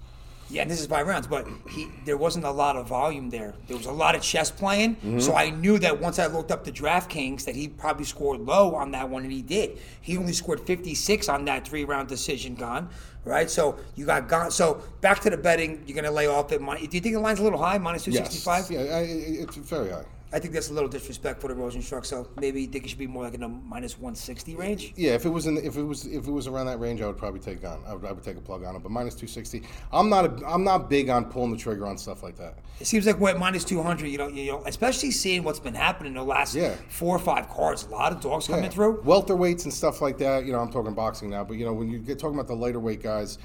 Yeah, 0.50 0.62
and 0.62 0.70
this 0.70 0.80
is 0.80 0.86
five 0.86 1.08
rounds, 1.08 1.26
but 1.28 1.48
he 1.70 1.88
there 2.06 2.18
wasn't 2.18 2.46
a 2.46 2.52
lot 2.52 2.76
of 2.76 2.88
volume 2.88 3.30
there. 3.30 3.56
There 3.68 3.76
was 3.76 3.88
a 3.88 3.92
lot 3.92 4.14
of 4.16 4.22
chess 4.22 4.52
playing, 4.52 4.96
mm-hmm. 4.98 5.20
so 5.20 5.36
I 5.36 5.50
knew 5.50 5.80
that 5.80 6.00
once 6.00 6.20
I 6.20 6.28
looked 6.28 6.52
up 6.52 6.64
the 6.64 6.72
DraftKings 6.72 7.46
that 7.46 7.56
he 7.56 7.68
probably 7.68 8.06
scored 8.06 8.42
low 8.42 8.76
on 8.76 8.92
that 8.92 9.10
one, 9.10 9.24
and 9.24 9.32
he 9.32 9.42
did. 9.42 9.80
He 10.02 10.18
only 10.18 10.34
scored 10.34 10.60
56 10.62 11.30
on 11.30 11.46
that 11.46 11.68
three 11.68 11.84
round 11.84 12.08
decision 12.08 12.54
Gane, 12.54 12.90
right? 13.24 13.50
So 13.50 13.78
you 13.96 14.06
got 14.06 14.30
Gane. 14.30 14.52
So 14.52 14.84
back 15.02 15.20
to 15.22 15.30
the 15.30 15.38
betting, 15.38 15.84
you're 15.88 15.96
gonna 15.96 16.12
lay 16.12 16.28
off 16.28 16.52
at 16.52 16.62
money. 16.62 16.86
Do 16.86 16.96
you 16.96 17.02
think 17.02 17.16
the 17.16 17.22
line's 17.22 17.40
a 17.40 17.44
little 17.44 17.60
high, 17.60 17.78
minus 17.80 18.06
Yes. 18.08 18.44
265? 18.44 18.72
Yeah, 18.72 18.96
I, 18.96 19.02
it's 19.02 19.56
very 19.58 19.90
high. 19.90 20.06
I 20.34 20.40
think 20.40 20.54
that's 20.54 20.70
a 20.70 20.74
little 20.74 20.90
disrespectful 20.90 21.48
to 21.50 21.56
Rozenstruik. 21.56 22.06
So 22.06 22.28
maybe 22.40 22.62
you 22.62 22.68
think 22.68 22.84
it 22.86 22.90
should 22.90 22.98
be 23.00 23.08
more 23.08 23.24
like 23.24 23.36
in 23.36 23.42
the 23.42 23.48
minus 23.48 23.94
160 23.98 24.56
range. 24.56 24.94
Yeah, 24.98 25.12
if 25.12 25.26
it 25.26 25.30
was 25.30 25.46
in, 25.48 25.58
if 25.58 25.78
it 25.78 25.84
was 25.84 26.06
if 26.06 26.28
it 26.28 26.32
was 26.32 26.48
around 26.48 26.66
that 26.66 26.80
range, 26.80 27.02
I 27.02 27.08
would 27.08 27.18
probably 27.18 27.40
take 27.40 27.64
on. 27.64 27.82
I 27.88 27.94
would, 27.94 28.04
I 28.06 28.12
would 28.12 28.24
take 28.24 28.36
a 28.36 28.42
plug 28.42 28.64
on 28.66 28.76
it. 28.76 28.84
But 28.84 28.92
minus 28.92 29.16
two 29.16 29.28
sixty, 29.28 29.62
I'm 29.94 30.10
not 30.10 30.26
a, 30.42 30.48
I'm 30.48 30.64
not 30.64 30.90
big 30.90 31.10
on 31.10 31.26
pulling 31.26 31.52
the 31.52 31.58
trigger 31.58 31.88
on 31.88 31.98
stuff 31.98 32.24
like 32.24 32.36
that. 32.38 32.56
It 32.80 32.88
seems 32.88 33.06
like 33.06 33.18
we're 33.20 33.30
at 33.30 33.40
minus 33.40 33.64
200. 33.64 34.08
You 34.08 34.18
know, 34.18 34.28
you 34.28 34.52
know, 34.52 34.64
especially 34.66 35.12
seeing 35.12 35.44
what's 35.44 35.60
been 35.60 35.76
happening 35.76 36.14
the 36.16 36.24
last 36.24 36.54
Yeah. 36.56 36.76
four 36.90 37.16
or 37.16 37.20
five 37.20 37.48
cards. 37.48 37.84
A 37.86 37.90
lot 37.90 38.12
of 38.12 38.20
dogs 38.20 38.48
coming 38.48 38.64
Yeah. 38.66 38.70
through. 38.72 39.04
welterweights 39.04 39.64
and 39.64 39.74
stuff 39.74 40.02
like 40.02 40.18
that. 40.18 40.46
You 40.46 40.52
know, 40.52 40.60
I'm 40.60 40.72
talking 40.72 40.94
boxing 40.94 41.30
now, 41.30 41.44
but 41.46 41.56
you 41.58 41.66
know, 41.66 41.74
when 41.74 41.90
you 41.90 42.00
get 42.00 42.20
talking 42.20 42.36
about 42.36 42.48
the 42.48 42.56
lighter 42.56 42.80
weight 42.80 43.02
guys, 43.02 43.38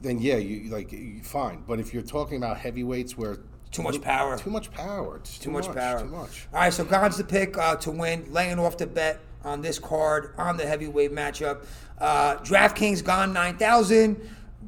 then 0.00 0.18
yeah, 0.18 0.36
you 0.36 0.70
like 0.70 0.92
you, 0.92 1.20
fine. 1.22 1.62
But 1.66 1.78
if 1.78 1.92
you're 1.92 2.02
talking 2.02 2.36
about 2.38 2.56
heavyweights 2.56 3.18
where 3.18 3.38
Too 3.72 3.82
much 3.82 4.00
power. 4.02 4.36
too 4.38 4.50
much 4.50 4.70
power, 4.70 5.16
it's 5.16 5.38
too, 5.38 5.44
Too 5.44 5.50
much, 5.50 5.72
power. 5.74 6.00
too 6.00 6.06
much. 6.06 6.46
All 6.52 6.60
right, 6.60 6.72
so 6.72 6.84
God's 6.84 7.16
the 7.16 7.24
pick 7.24 7.56
uh, 7.58 7.74
to 7.76 7.90
win, 7.90 8.30
laying 8.30 8.58
off 8.58 8.76
the 8.76 8.86
bet 8.86 9.18
on 9.44 9.60
this 9.62 9.78
card 9.78 10.34
on 10.38 10.56
the 10.58 10.66
heavyweight 10.66 11.10
matchup. 11.12 11.64
Uh, 11.98 12.36
DraftKings 12.36 13.04
Gane 13.04 13.32
9,000, 13.32 14.20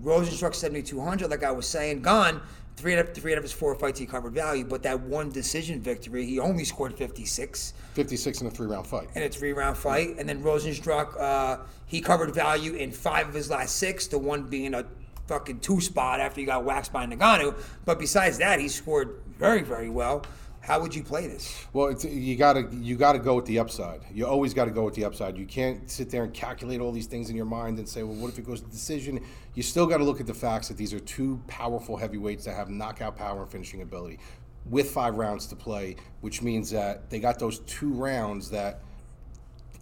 Rozenstruik 0.02 0.54
7,200. 0.54 1.30
Like 1.30 1.44
I 1.44 1.50
was 1.52 1.66
saying, 1.68 2.02
Gane. 2.02 2.40
Three 2.76 2.94
out, 2.94 3.08
of, 3.08 3.14
three 3.14 3.30
out 3.30 3.38
of 3.38 3.44
his 3.44 3.52
four 3.52 3.72
fights 3.76 4.00
he 4.00 4.04
covered 4.04 4.32
value, 4.32 4.64
but 4.64 4.82
that 4.82 4.98
one 4.98 5.30
decision 5.30 5.80
victory, 5.80 6.26
he 6.26 6.40
only 6.40 6.64
scored 6.64 6.92
56 6.92 7.72
Fifty 7.92 8.16
six 8.16 8.40
in 8.40 8.48
a 8.48 8.50
three 8.50 8.66
round 8.66 8.84
fight. 8.84 9.08
in 9.14 9.22
a 9.22 9.28
three 9.28 9.52
round 9.52 9.76
fight. 9.78 10.16
And 10.18 10.28
then 10.28 10.42
Rozenstruik, 10.42 11.16
uh, 11.20 11.58
he 11.86 12.00
covered 12.00 12.34
value 12.34 12.74
in 12.74 12.90
five 12.90 13.28
of 13.28 13.34
his 13.34 13.48
last 13.48 13.76
six, 13.76 14.08
the 14.08 14.18
one 14.18 14.42
being 14.42 14.74
a 14.74 14.84
fucking 15.26 15.60
two 15.60 15.80
spot 15.80 16.20
after 16.20 16.40
he 16.40 16.46
got 16.46 16.64
waxed 16.64 16.92
by 16.92 17.06
Ngannou. 17.06 17.54
But 17.84 17.98
besides 17.98 18.38
that, 18.38 18.60
he 18.60 18.68
scored 18.68 19.20
very, 19.38 19.62
very 19.62 19.88
well. 19.88 20.24
How 20.60 20.80
would 20.80 20.94
you 20.94 21.04
play 21.04 21.26
this? 21.26 21.66
Well, 21.74 21.92
you 21.92 22.36
gotta 22.36 22.66
you 22.72 22.96
gotta 22.96 23.18
go 23.18 23.34
with 23.34 23.44
the 23.44 23.58
upside. 23.58 24.00
You 24.10 24.26
always 24.26 24.54
got 24.54 24.64
to 24.64 24.70
go 24.70 24.82
with 24.82 24.94
the 24.94 25.04
upside. 25.04 25.36
You 25.36 25.44
can't 25.44 25.90
sit 25.90 26.08
there 26.08 26.24
and 26.24 26.32
calculate 26.32 26.80
all 26.80 26.90
these 26.90 27.06
things 27.06 27.28
in 27.28 27.36
your 27.36 27.44
mind 27.44 27.78
and 27.78 27.86
say, 27.86 28.02
well, 28.02 28.16
what 28.16 28.30
if 28.30 28.38
it 28.38 28.46
goes 28.46 28.62
to 28.62 28.70
decision? 28.70 29.20
You 29.54 29.62
still 29.62 29.86
got 29.86 29.98
to 29.98 30.04
look 30.04 30.20
at 30.20 30.26
the 30.26 30.32
facts 30.32 30.68
that 30.68 30.78
these 30.78 30.94
are 30.94 31.00
two 31.00 31.38
powerful 31.48 31.98
heavyweights 31.98 32.46
that 32.46 32.54
have 32.54 32.70
knockout 32.70 33.14
power 33.14 33.42
and 33.42 33.50
finishing 33.50 33.82
ability, 33.82 34.20
with 34.64 34.90
five 34.90 35.16
rounds 35.16 35.46
to 35.48 35.56
play, 35.56 35.96
which 36.22 36.40
means 36.40 36.70
that 36.70 37.10
they 37.10 37.18
got 37.18 37.38
those 37.38 37.58
two 37.60 37.92
rounds 37.92 38.48
that 38.48 38.80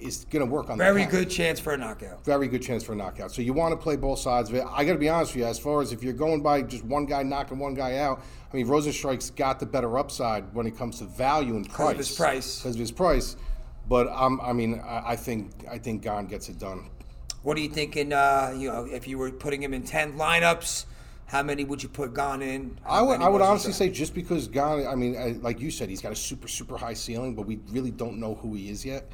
is 0.02 0.26
going 0.30 0.44
to 0.44 0.50
work 0.50 0.70
on. 0.70 0.78
the 0.78 0.84
Very 0.84 1.04
good 1.06 1.30
chance 1.30 1.60
for 1.60 1.72
a 1.72 1.76
knockout. 1.76 2.24
very 2.24 2.48
good 2.48 2.62
chance 2.62 2.82
for 2.82 2.92
a 2.92 2.96
knockout. 2.96 3.32
So 3.32 3.42
you 3.42 3.52
want 3.52 3.72
to 3.72 3.76
play 3.76 3.96
both 3.96 4.18
sides 4.18 4.48
of 4.50 4.56
it. 4.56 4.64
I 4.70 4.84
got 4.84 4.92
to 4.94 4.98
be 4.98 5.08
honest 5.08 5.32
with 5.34 5.42
you, 5.42 5.46
as 5.46 5.58
far 5.58 5.80
as 5.80 5.92
if 5.92 6.02
you're 6.02 6.12
going 6.12 6.42
by 6.42 6.62
just 6.62 6.84
one 6.84 7.06
guy 7.06 7.22
knocking 7.22 7.58
one 7.58 7.74
guy 7.74 7.98
out, 7.98 8.22
I 8.52 8.56
mean 8.56 8.66
Rozenstruik's 8.66 9.30
got 9.30 9.60
the 9.60 9.66
better 9.66 9.98
upside 9.98 10.52
when 10.54 10.66
it 10.66 10.76
comes 10.76 10.98
to 10.98 11.04
value 11.04 11.56
and 11.56 11.68
price. 11.68 11.92
of 11.92 11.98
his 11.98 12.16
price. 12.16 12.58
Because 12.58 12.74
of 12.74 12.80
his 12.80 12.92
price. 12.92 13.36
But 13.88 14.08
um, 14.08 14.40
I 14.42 14.52
mean, 14.52 14.80
I, 14.84 15.10
I 15.12 15.16
think 15.16 15.50
I 15.70 15.78
think 15.78 16.02
Gane 16.02 16.26
gets 16.26 16.48
it 16.48 16.58
done. 16.58 16.88
What 17.42 17.56
are 17.56 17.60
you 17.60 17.68
thinking? 17.68 18.12
Uh, 18.12 18.54
you 18.56 18.70
know, 18.70 18.84
if 18.84 19.08
you 19.08 19.18
were 19.18 19.30
putting 19.30 19.62
him 19.62 19.74
in 19.74 19.82
ten 19.82 20.12
lineups, 20.16 20.84
how 21.26 21.42
many 21.42 21.64
would 21.64 21.82
you 21.82 21.88
put 21.88 22.14
Gane 22.14 22.42
in? 22.42 22.78
I 22.86 23.02
would, 23.02 23.20
I 23.20 23.28
would 23.28 23.42
honestly 23.42 23.72
say 23.72 23.88
just 23.90 24.14
because 24.14 24.46
Gane, 24.48 24.86
I 24.86 24.94
mean, 24.94 25.16
I, 25.16 25.32
like 25.40 25.60
you 25.60 25.70
said, 25.70 25.88
he's 25.88 26.00
got 26.00 26.12
a 26.12 26.16
super 26.16 26.46
super 26.46 26.76
high 26.76 26.94
ceiling, 26.94 27.34
but 27.34 27.46
we 27.46 27.58
really 27.70 27.90
don't 27.90 28.18
know 28.20 28.36
who 28.36 28.54
he 28.54 28.68
is 28.70 28.84
yet 28.84 29.10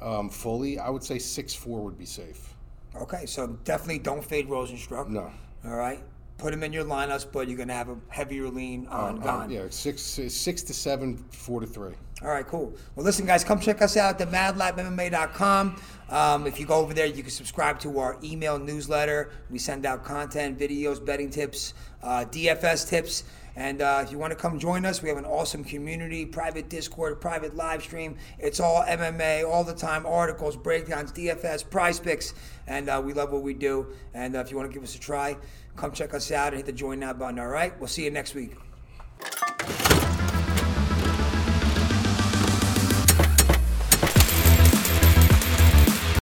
um, 0.00 0.28
fully. 0.28 0.78
I 0.78 0.88
would 0.90 1.02
say 1.04 1.18
six 1.18 1.54
four 1.54 1.80
would 1.80 1.98
be 1.98 2.06
safe. 2.06 2.54
Okay, 2.96 3.26
so 3.26 3.46
definitely 3.64 3.98
don't 3.98 4.24
fade 4.24 4.48
Rozenstruik. 4.48 5.08
No. 5.08 5.30
All 5.64 5.76
right, 5.76 6.00
put 6.38 6.52
him 6.54 6.62
in 6.62 6.72
your 6.72 6.84
lineups, 6.84 7.26
but 7.32 7.48
you're 7.48 7.58
gonna 7.58 7.74
have 7.74 7.88
a 7.88 7.96
heavier 8.08 8.48
lean 8.48 8.86
on 8.88 9.22
Uh, 9.22 9.40
Gane. 9.46 9.50
yeah, 9.50 9.66
six 9.70 10.00
six 10.02 10.62
to 10.62 10.74
seven, 10.74 11.16
four 11.30 11.60
to 11.60 11.66
three. 11.66 11.94
All 12.22 12.28
right, 12.30 12.44
cool. 12.46 12.72
Well, 12.96 13.04
listen, 13.06 13.26
guys, 13.26 13.44
come 13.44 13.60
check 13.60 13.80
us 13.80 13.96
out 13.96 14.20
at 14.20 14.28
madlabmma.com. 14.32 15.80
Um, 16.10 16.46
if 16.48 16.58
you 16.58 16.66
go 16.66 16.74
over 16.76 16.92
there, 16.94 17.06
you 17.06 17.22
can 17.22 17.30
subscribe 17.30 17.78
to 17.80 17.98
our 18.00 18.18
email 18.24 18.58
newsletter. 18.58 19.30
We 19.50 19.58
send 19.58 19.86
out 19.86 20.04
content, 20.04 20.58
videos, 20.58 21.04
betting 21.04 21.30
tips, 21.30 21.74
uh, 22.02 22.24
DFS 22.24 22.88
tips. 22.88 23.22
And 23.58 23.82
uh, 23.82 24.02
if 24.04 24.12
you 24.12 24.18
want 24.18 24.30
to 24.30 24.36
come 24.36 24.60
join 24.60 24.86
us, 24.86 25.02
we 25.02 25.08
have 25.08 25.18
an 25.18 25.24
awesome 25.24 25.64
community, 25.64 26.24
private 26.24 26.68
Discord, 26.68 27.20
private 27.20 27.56
live 27.56 27.82
stream. 27.82 28.16
It's 28.38 28.60
all 28.60 28.84
MMA 28.84 29.44
all 29.50 29.64
the 29.64 29.74
time, 29.74 30.06
articles, 30.06 30.56
breakdowns, 30.56 31.10
DFS, 31.10 31.68
prize 31.68 31.98
picks, 31.98 32.34
and 32.68 32.88
uh, 32.88 33.02
we 33.04 33.14
love 33.14 33.32
what 33.32 33.42
we 33.42 33.54
do. 33.54 33.88
And 34.14 34.36
uh, 34.36 34.38
if 34.38 34.52
you 34.52 34.56
want 34.56 34.70
to 34.70 34.72
give 34.72 34.84
us 34.84 34.94
a 34.94 35.00
try, 35.00 35.36
come 35.74 35.90
check 35.90 36.14
us 36.14 36.30
out 36.30 36.48
and 36.48 36.58
hit 36.58 36.66
the 36.66 36.72
join 36.72 37.00
now 37.00 37.12
button. 37.14 37.40
All 37.40 37.48
right, 37.48 37.76
we'll 37.80 37.88
see 37.88 38.04
you 38.04 38.12
next 38.12 38.36
week. 38.36 38.67